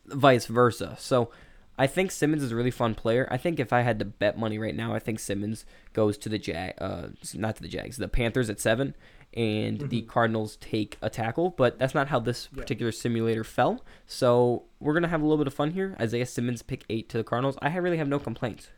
[0.06, 0.96] vice versa.
[0.98, 1.30] So
[1.78, 3.28] I think Simmons is a really fun player.
[3.30, 6.28] I think if I had to bet money right now, I think Simmons goes to
[6.28, 8.94] the Jag, uh, not to the Jags, the Panthers at seven,
[9.34, 11.50] and the Cardinals take a tackle.
[11.50, 12.60] But that's not how this Yeah.
[12.62, 13.84] particular simulator fell.
[14.06, 15.96] So we're gonna have a little bit of fun here.
[16.00, 17.56] Isaiah Simmons pick eight to the Cardinals.
[17.60, 18.70] I really have no complaints.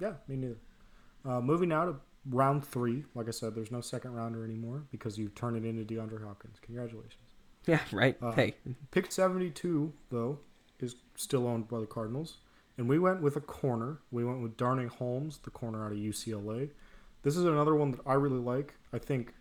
[0.00, 0.56] Yeah, me neither.
[1.24, 1.96] Uh, moving now to
[2.28, 3.04] round three.
[3.14, 6.58] Like I said, there's no second rounder anymore because you've turned it into DeAndre Hopkins.
[6.60, 7.14] Congratulations.
[7.66, 8.16] Yeah, right.
[8.20, 8.54] Uh, hey,
[8.90, 10.40] Pick 72, though,
[10.80, 12.38] is still owned by the Cardinals.
[12.76, 14.00] And we went with a corner.
[14.10, 16.70] We went with Darnay Holmes, the corner out of UCLA.
[17.22, 18.74] This is another one that I really like.
[18.92, 19.32] I think,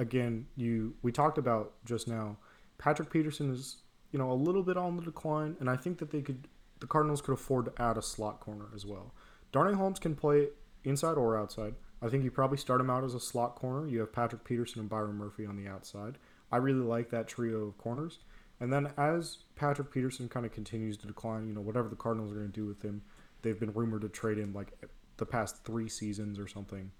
[0.00, 2.38] again, you we talked about just now.
[2.78, 3.76] Patrick Peterson is
[4.12, 6.48] you know, a little bit on the decline, and I think that they could,
[6.80, 9.14] the Cardinals could afford to add a slot corner as well.
[9.52, 10.48] Darnay Holmes can play
[10.84, 11.74] inside or outside.
[12.02, 13.86] I think you probably start him out as a slot corner.
[13.86, 16.18] You have Patrick Peterson and Byron Murphy on the outside.
[16.50, 18.18] I really like that trio of corners.
[18.58, 22.32] And then as Patrick Peterson kind of continues to decline, you know, whatever the Cardinals
[22.32, 23.02] are going to do with him,
[23.42, 24.72] they've been rumored to trade him like
[25.18, 26.90] the past three seasons or something.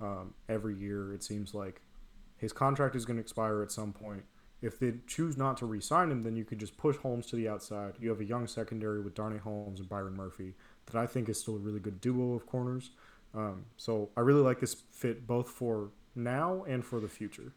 [0.00, 1.80] Um, every year, it seems like
[2.36, 4.24] his contract is going to expire at some point.
[4.62, 7.48] If they choose not to re-sign him, then you could just push Holmes to the
[7.48, 7.94] outside.
[8.00, 10.54] You have a young secondary with Darnay Holmes and Byron Murphy
[10.86, 12.90] that I think is still a really good duo of corners.
[13.34, 17.52] Um, so I really like this fit both for now and for the future.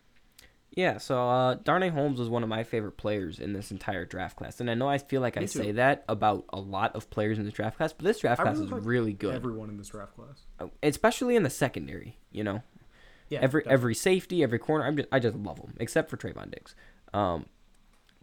[0.72, 4.36] Yeah, so uh, Darnay Holmes was one of my favorite players in this entire draft
[4.36, 5.60] class, and I know I feel like Me I too.
[5.60, 8.44] say that about a lot of players in this draft class, but this draft I
[8.44, 10.42] class really is like really good, Everyone in this draft class.
[10.60, 12.18] Uh, especially in the secondary.
[12.32, 12.64] You know,
[13.30, 14.86] Yeah, every every safety, every corner.
[14.86, 16.76] I'm just, I just love them, except for Trevon Diggs.
[17.14, 17.46] Um,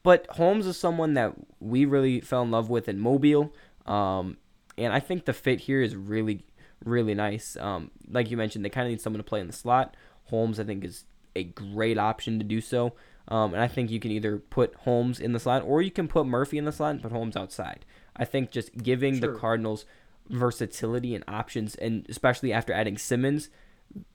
[0.03, 3.53] but Holmes is someone that we really fell in love with in Mobile,
[3.87, 4.37] um,
[4.77, 6.45] and I think the fit here is really
[6.85, 7.57] really nice.
[7.57, 9.97] Um, like you mentioned, they kind of need someone to play in the slot.
[10.25, 12.93] Holmes, I think, is a great option to do so.
[13.29, 16.09] Um, and I think you can either put Holmes in the slot or you can
[16.09, 17.87] put Murphy in the slot and put Holmes outside.
[18.17, 19.33] I think just giving Sure.
[19.33, 19.87] the Cardinals
[20.29, 23.49] versatility and options, and especially after adding Simmons,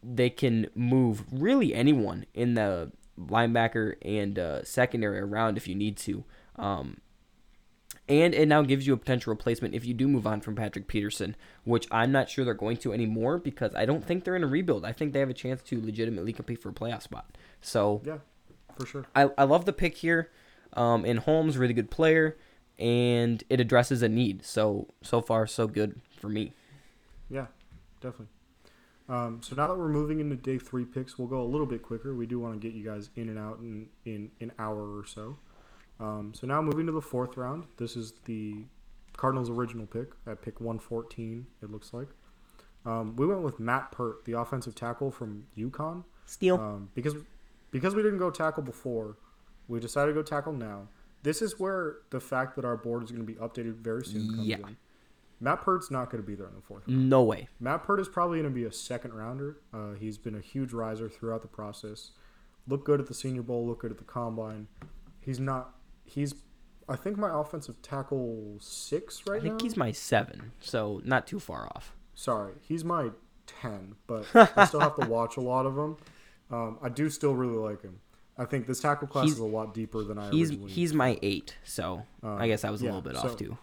[0.03, 5.97] they can move really anyone in the linebacker and uh, secondary around if you need
[5.97, 6.23] to.
[6.55, 6.97] Um,
[8.07, 10.87] and it now gives you a potential replacement if you do move on from Patrick
[10.87, 14.43] Peterson, which I'm not sure they're going to anymore because I don't think they're in
[14.43, 14.83] a rebuild.
[14.83, 17.37] I think they have a chance to legitimately compete for a playoff spot.
[17.61, 18.17] So Yeah,
[18.77, 19.05] for sure.
[19.15, 20.31] I, I love the pick here.
[20.73, 22.37] Um, and Holmes, really good player,
[22.77, 24.45] and it addresses a need.
[24.45, 26.53] So so far so good for me.
[27.29, 27.47] Yeah,
[28.01, 28.27] definitely.
[29.09, 31.81] Um, so now that we're moving into day three picks, we'll go a little bit
[31.81, 32.13] quicker.
[32.15, 35.05] We do want to get you guys in and out in in an hour or
[35.05, 35.37] so.
[35.99, 37.65] Um, so now moving to the fourth round.
[37.77, 38.63] This is the
[39.17, 41.45] Cardinals' original pick at pick 114.
[41.61, 42.07] It looks like.
[42.85, 46.03] Um, we went with Matt Peart, the offensive tackle from UConn.
[46.25, 46.55] Steal.
[46.55, 47.15] Um, because
[47.71, 49.17] because we didn't go tackle before,
[49.67, 50.87] we decided to go tackle now.
[51.23, 54.29] This is where the fact that our board is going to be updated very soon
[54.29, 54.57] comes Yeah.
[54.57, 54.77] in.
[55.39, 57.09] Matt Peart's not going to be there in the fourth round.
[57.09, 57.47] no way.
[57.59, 59.57] Matt Pert is probably going to be a second rounder.
[59.73, 62.11] Uh, he's been a huge riser throughout the process.
[62.67, 63.65] Looked good at the Senior Bowl.
[63.67, 64.67] Looked good at the Combine.
[65.21, 65.75] He's not.
[66.05, 66.35] He's.
[66.87, 69.37] I think my offensive tackle six right now.
[69.37, 69.63] I think now.
[69.63, 71.95] he's my seven, so not too far off.
[72.15, 73.11] Sorry, he's my
[73.45, 74.25] ten, but
[74.57, 75.97] I still have to watch a lot of him.
[76.51, 77.99] Um, I do still really like him.
[78.37, 80.71] I think this tackle class He's- is a lot deeper than I He's originally.
[80.71, 83.57] he's my eight, so Um, I guess I was a little bit so- off too.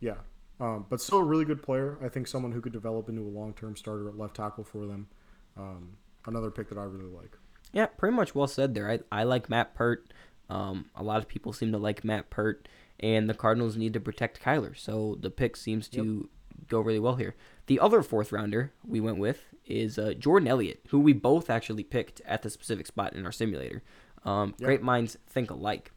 [0.00, 0.14] Yeah,
[0.60, 1.98] um, but still a really good player.
[2.02, 5.08] I think someone who could develop into a long-term starter at left tackle for them.
[5.56, 5.96] Um,
[6.26, 7.36] another pick that I really like.
[7.72, 8.90] Yeah, pretty much well said there.
[8.90, 10.12] I, I like Matt Peart.
[10.48, 12.68] Um, a lot of people seem to like Matt Peart,
[13.00, 16.28] and the Cardinals need to protect Kyler, so the pick seems to
[16.68, 17.34] go really well here.
[17.66, 21.84] The other fourth rounder we went with is uh, Jordan Elliott, who we both actually
[21.84, 23.82] picked at the specific spot in our simulator.
[24.24, 24.66] Um, Yeah.
[24.66, 25.92] Great minds think alike.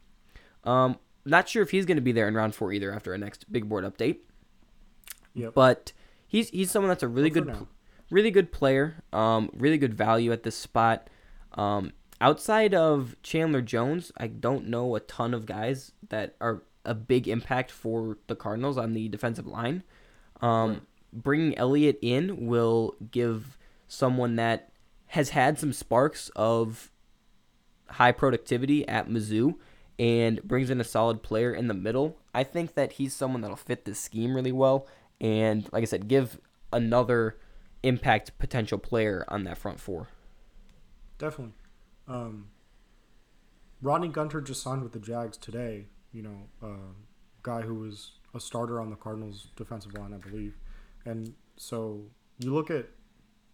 [0.64, 3.18] Um, not sure if he's going to be there in round four either after our
[3.18, 4.18] next big board update.
[5.34, 5.54] Yep.
[5.54, 5.92] But
[6.26, 7.66] he's he's someone that's a really good,
[8.10, 9.02] really good player.
[9.12, 11.08] Um, really good value at this spot.
[11.54, 16.94] Um, outside of Chandler Jones, I don't know a ton of guys that are a
[16.94, 19.82] big impact for the Cardinals on the defensive line.
[20.40, 20.80] Um, Right.
[21.14, 24.72] Bringing Elliott in will give someone that
[25.08, 26.90] has had some sparks of
[27.86, 29.56] high productivity at Mizzou
[29.98, 32.16] and brings in a solid player in the middle.
[32.32, 34.86] I think that he's someone that'll fit this scheme really well
[35.22, 36.38] and like I said, give
[36.72, 37.38] another
[37.82, 40.08] impact potential player on that front four.
[41.18, 41.54] Definitely.
[42.08, 42.48] Um,
[43.80, 45.86] Rodney Gunter just signed with the Jags today.
[46.12, 46.92] You know, uh,
[47.42, 50.58] guy who was a starter on the Cardinals defensive line, I believe.
[51.04, 52.02] And so
[52.38, 52.88] you look at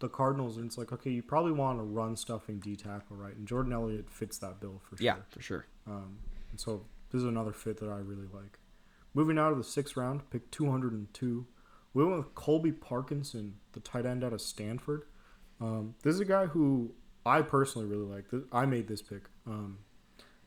[0.01, 3.35] the Cardinals, and it's like, okay, you probably want to run stuffing D tackle, right?
[3.37, 5.05] And Jordan Elliott fits that bill for sure.
[5.05, 5.67] Yeah, for sure.
[5.87, 6.19] Um,
[6.51, 8.59] and so this is another fit that I really like.
[9.15, 11.47] Moving out of the sixth round, pick 202.
[11.99, 15.03] We went with Colby Parkinson, the tight end out of Stanford.
[15.61, 16.95] Um, this is a guy who
[17.27, 18.27] I personally really like.
[18.53, 19.25] I made this pick.
[19.49, 19.79] Um,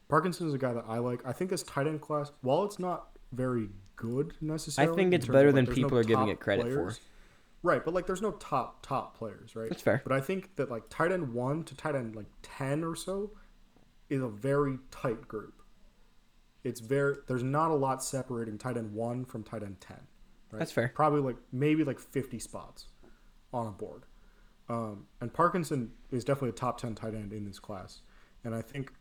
[0.08, 1.20] Parkinson is a guy that I like.
[1.26, 5.26] I think this tight end class, while it's not very good necessarily, I think it's
[5.26, 6.96] better of, than there's no people are giving it credit for.
[7.64, 9.68] Right, but like there's no top top players, right?
[9.68, 10.02] That's fair.
[10.06, 13.30] But I think that like tight end one to tight end like ten or so
[14.10, 15.62] is a very tight group.
[16.64, 20.08] It's very there's not a lot separating tight end one from tight end ten.
[20.52, 20.60] Right?
[20.60, 20.92] That's fair.
[20.94, 22.88] Probably like maybe like fifty spots
[23.54, 24.04] on a board.
[24.70, 28.02] Um, and Parkinson is definitely a top ten tight end in this class.
[28.44, 28.92] And I think,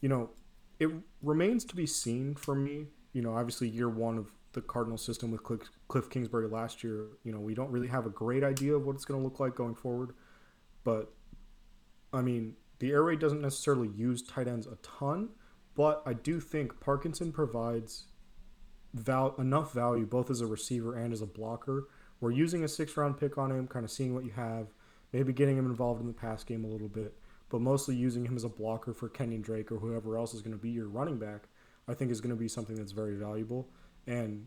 [0.00, 0.30] you know,
[0.78, 0.90] it
[1.22, 2.86] remains to be seen for me.
[3.12, 7.06] You know, obviously year one of the Cardinal system with Cliff, Cliff Kingsbury last year.
[7.24, 9.40] You know, we don't really have a great idea of what it's going to look
[9.40, 10.14] like going forward.
[10.84, 11.12] But
[12.12, 15.30] I mean, the air raid doesn't necessarily use tight ends a ton,
[15.74, 18.08] but I do think Parkinson provides
[18.94, 21.88] val- enough value both as a receiver and as a blocker.
[22.20, 24.68] We're using a six round pick on him, kind of seeing what you have,
[25.12, 27.14] maybe getting him involved in the pass game a little bit,
[27.48, 30.56] but mostly using him as a blocker for Kenyan Drake or whoever else is going
[30.56, 31.48] to be your running back.
[31.88, 33.68] I think is going to be something that's very valuable,
[34.06, 34.46] and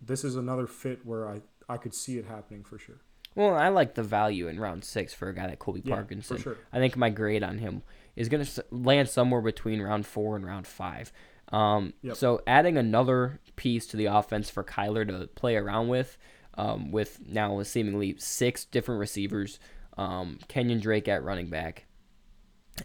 [0.00, 3.00] this is another fit where I I could see it happening for sure.
[3.34, 6.36] Well, I like the value in round six for a guy like Colby Yeah, Parkinson.
[6.36, 6.56] for sure.
[6.72, 7.82] I think my grade on him
[8.14, 11.12] is going to land somewhere between round four and round five.
[11.52, 12.16] Um, Yep.
[12.16, 16.18] So adding another piece to the offense for Kyler to play around with,
[16.56, 19.58] um, with now seemingly six different receivers,
[19.96, 21.86] um, Kenyan Drake at running back,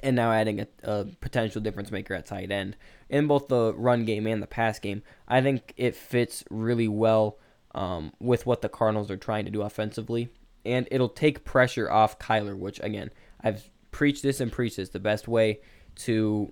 [0.03, 2.77] and now adding a, a potential difference maker at tight end
[3.09, 5.01] in both the run game and the pass game.
[5.27, 7.39] I think it fits really well
[7.73, 10.29] um, with what the Cardinals are trying to do offensively,
[10.65, 12.57] and it'll take pressure off Kyler.
[12.57, 13.09] Which again,
[13.41, 14.89] I've preached this and preached this.
[14.89, 15.61] The best way
[15.97, 16.51] to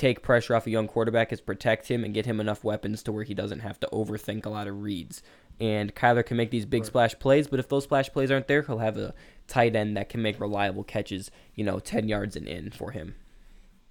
[0.00, 3.12] take pressure off a young quarterback is protect him and get him enough weapons to
[3.12, 5.22] where he doesn't have to overthink a lot of reads.
[5.60, 6.86] And Kyler can make these big Right.
[6.86, 9.14] splash plays, but if those splash plays aren't there, he'll have a
[9.46, 13.14] tight end that can make reliable catches, you know, 10 yards and in for him.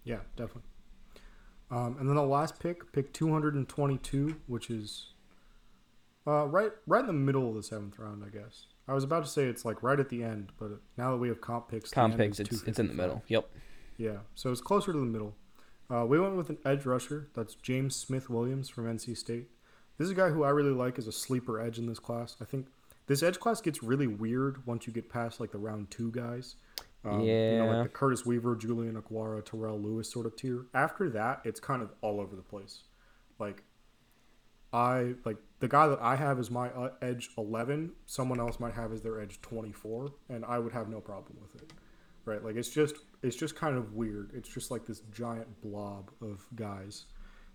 [0.04, 0.64] Yeah, definitely.
[1.70, 5.14] Um, and then the last pick, pick 222, which is
[6.26, 8.66] uh, right right in the middle of the seventh round, I guess.
[8.88, 11.28] I was about to say it's like right at the end, but now that we
[11.28, 13.22] have comp picks, Comp picks, it's, it's in the middle.
[13.28, 13.48] Yep.
[13.98, 15.36] Yeah, so it's closer to the middle.
[15.90, 17.28] Uh, we went with an edge rusher.
[17.34, 19.48] That's James Smith Williams from NC State.
[19.98, 22.38] This is a guy who I really like as a sleeper edge in this class.
[22.40, 22.68] I think
[23.08, 26.56] this edge class gets really weird once you get past like the round two guys.
[27.04, 27.28] Um, You
[27.58, 27.76] know, Yeah.
[27.78, 30.66] like the Curtis Weaver, Julian Okwara, Terrell Lewis sort of tier.
[30.74, 32.84] After that, it's kind of all over the place.
[33.40, 33.64] Like,
[34.72, 37.94] I like the guy that I have is my uh, edge 11.
[38.06, 41.56] Someone else might have as their edge 24, and I would have no problem with
[41.62, 41.74] it
[42.26, 42.44] right?
[42.44, 44.32] Like it's just it's just kind of weird.
[44.34, 47.06] It's just like this giant blob of guys,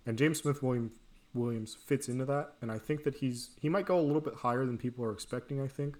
[0.06, 0.92] and James Smith Williams
[1.34, 4.34] Williams fits into that, and I think that he's he might go a little bit
[4.34, 5.60] higher than people are expecting.
[5.60, 5.96] I think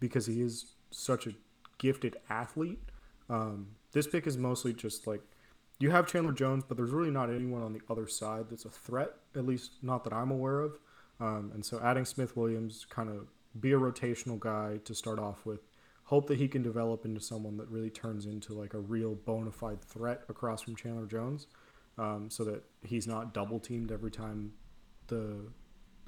[0.00, 1.32] because he is such a
[1.78, 2.80] gifted athlete.
[3.30, 5.22] Um, this pick is mostly just like
[5.78, 8.70] you have Chandler Jones, but there's really not anyone on the other side that's a
[8.70, 10.78] threat, at least not that I'm aware of.
[11.20, 13.28] Um, and so adding Smith Williams, kind of
[13.60, 15.60] be a rotational guy to start off with.
[16.04, 19.50] Hope that he can develop into someone that really turns into like a real bona
[19.50, 21.46] fide threat across from Chandler Jones,
[21.98, 24.52] um, so that he's not double teamed every time
[25.06, 25.46] the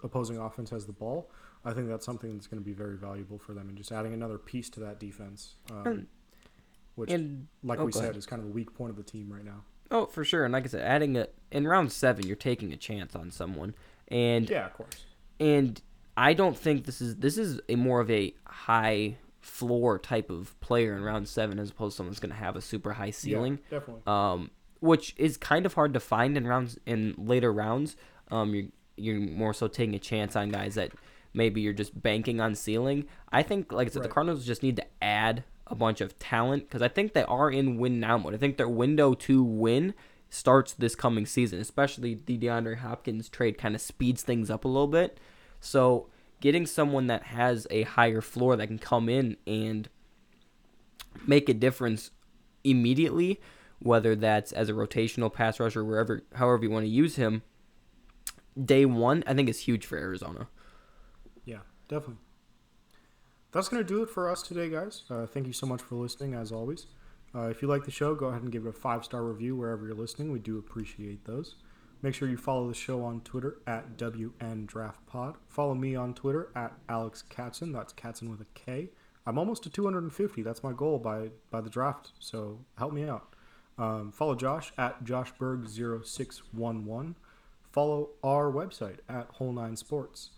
[0.03, 1.31] opposing offense has the ball.
[1.65, 4.13] I think that's something that's going to be very valuable for them, and just adding
[4.13, 6.07] another piece to that defense, um, And-
[6.95, 8.17] which, And like oh, we said, ahead.
[8.17, 9.65] is kind of a weak point of the team right now.
[9.91, 10.45] oh, for sure.
[10.45, 13.75] And like I said, adding a in round seven, you're taking a chance on someone,
[14.09, 15.05] and Yeah, of course.
[15.41, 15.81] and
[16.17, 19.17] I don't think this is this is a more of a high
[19.47, 22.57] floor type of player in round seven as opposed to someone that's going to have
[22.57, 23.61] a super high ceiling.
[23.71, 24.03] Yeah, definitely.
[24.07, 27.97] um, which is kind of hard to find in rounds in later rounds.
[28.31, 28.67] Um, you're
[28.97, 30.91] you're more so taking a chance on guys that
[31.35, 33.07] maybe you're just banking on ceiling.
[33.31, 34.15] I think, like I said, the Right.
[34.15, 37.77] Cardinals just need to add a bunch of talent because I think they are in
[37.77, 38.35] win now mode.
[38.35, 39.93] I think their window to win
[40.31, 44.69] starts this coming season, especially the DeAndre Hopkins trade kind of speeds things up a
[44.69, 45.19] little bit.
[45.61, 46.09] So
[46.41, 49.89] getting someone that has a higher floor that can come in and
[51.27, 52.11] make a difference
[52.65, 53.41] immediately,
[53.79, 57.43] whether that's as a rotational pass rusher, wherever, however you want to use him,
[58.63, 60.49] day one, I think is huge for Arizona.
[61.45, 62.23] Yeah, definitely.
[63.53, 65.05] That's going to do it for us today, guys.
[65.09, 66.87] Uh, thank you so much for listening, as always.
[67.35, 69.57] Uh, if you like the show, go ahead and give it a five star review
[69.57, 70.33] wherever you're listening.
[70.33, 71.57] We do appreciate those.
[72.03, 75.37] Make sure you follow the show on Twitter at WNDraftPod.
[75.49, 77.73] Follow me on Twitter at Alex Katson.
[77.73, 78.91] That's Katson with a K.
[79.27, 80.43] I'm almost to 250.
[80.43, 82.13] That's my goal by by the draft.
[82.19, 83.35] So help me out.
[83.79, 87.15] Um, follow Josh at JoshBerg0611.
[87.73, 90.31] Follow our website at Whole Nine Sports.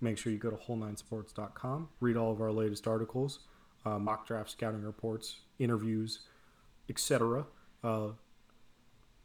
[0.00, 3.40] Make sure you go to whole9sports.com, read all of our latest articles,
[3.84, 6.20] uh, mock draft scouting reports, interviews,
[6.88, 7.46] etc.
[7.82, 8.10] Uh,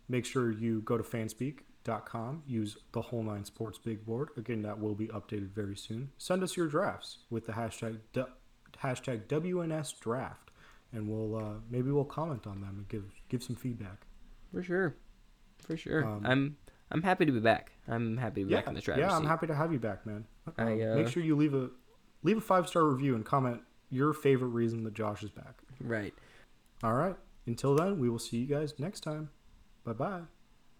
[0.08, 1.04] make sure you go to
[1.86, 4.30] fanspeak.com, use the Whole Nine Sports big board.
[4.38, 6.12] Again, that will be updated very soon.
[6.18, 8.00] Send us your drafts with the hashtag
[8.82, 10.52] hashtag WNS draft,
[10.94, 14.06] and we'll uh, maybe we'll comment on them and give give some feedback.
[14.54, 14.96] For sure.
[15.66, 16.06] For sure.
[16.06, 16.58] Um, I'm
[16.92, 17.72] I'm happy to be back.
[17.88, 19.28] I'm happy to be Yeah, back in the driver's yeah, I'm seat.
[19.28, 20.26] happy to have you back, man.
[20.58, 21.70] I, Um, uh, make sure you leave a
[22.24, 25.62] leave a five star review and comment your favorite reason that Josh is back.
[25.80, 26.14] Right.
[26.84, 27.16] All right.
[27.46, 29.30] Until then, we will see you guys next time.
[29.84, 30.22] Bye bye.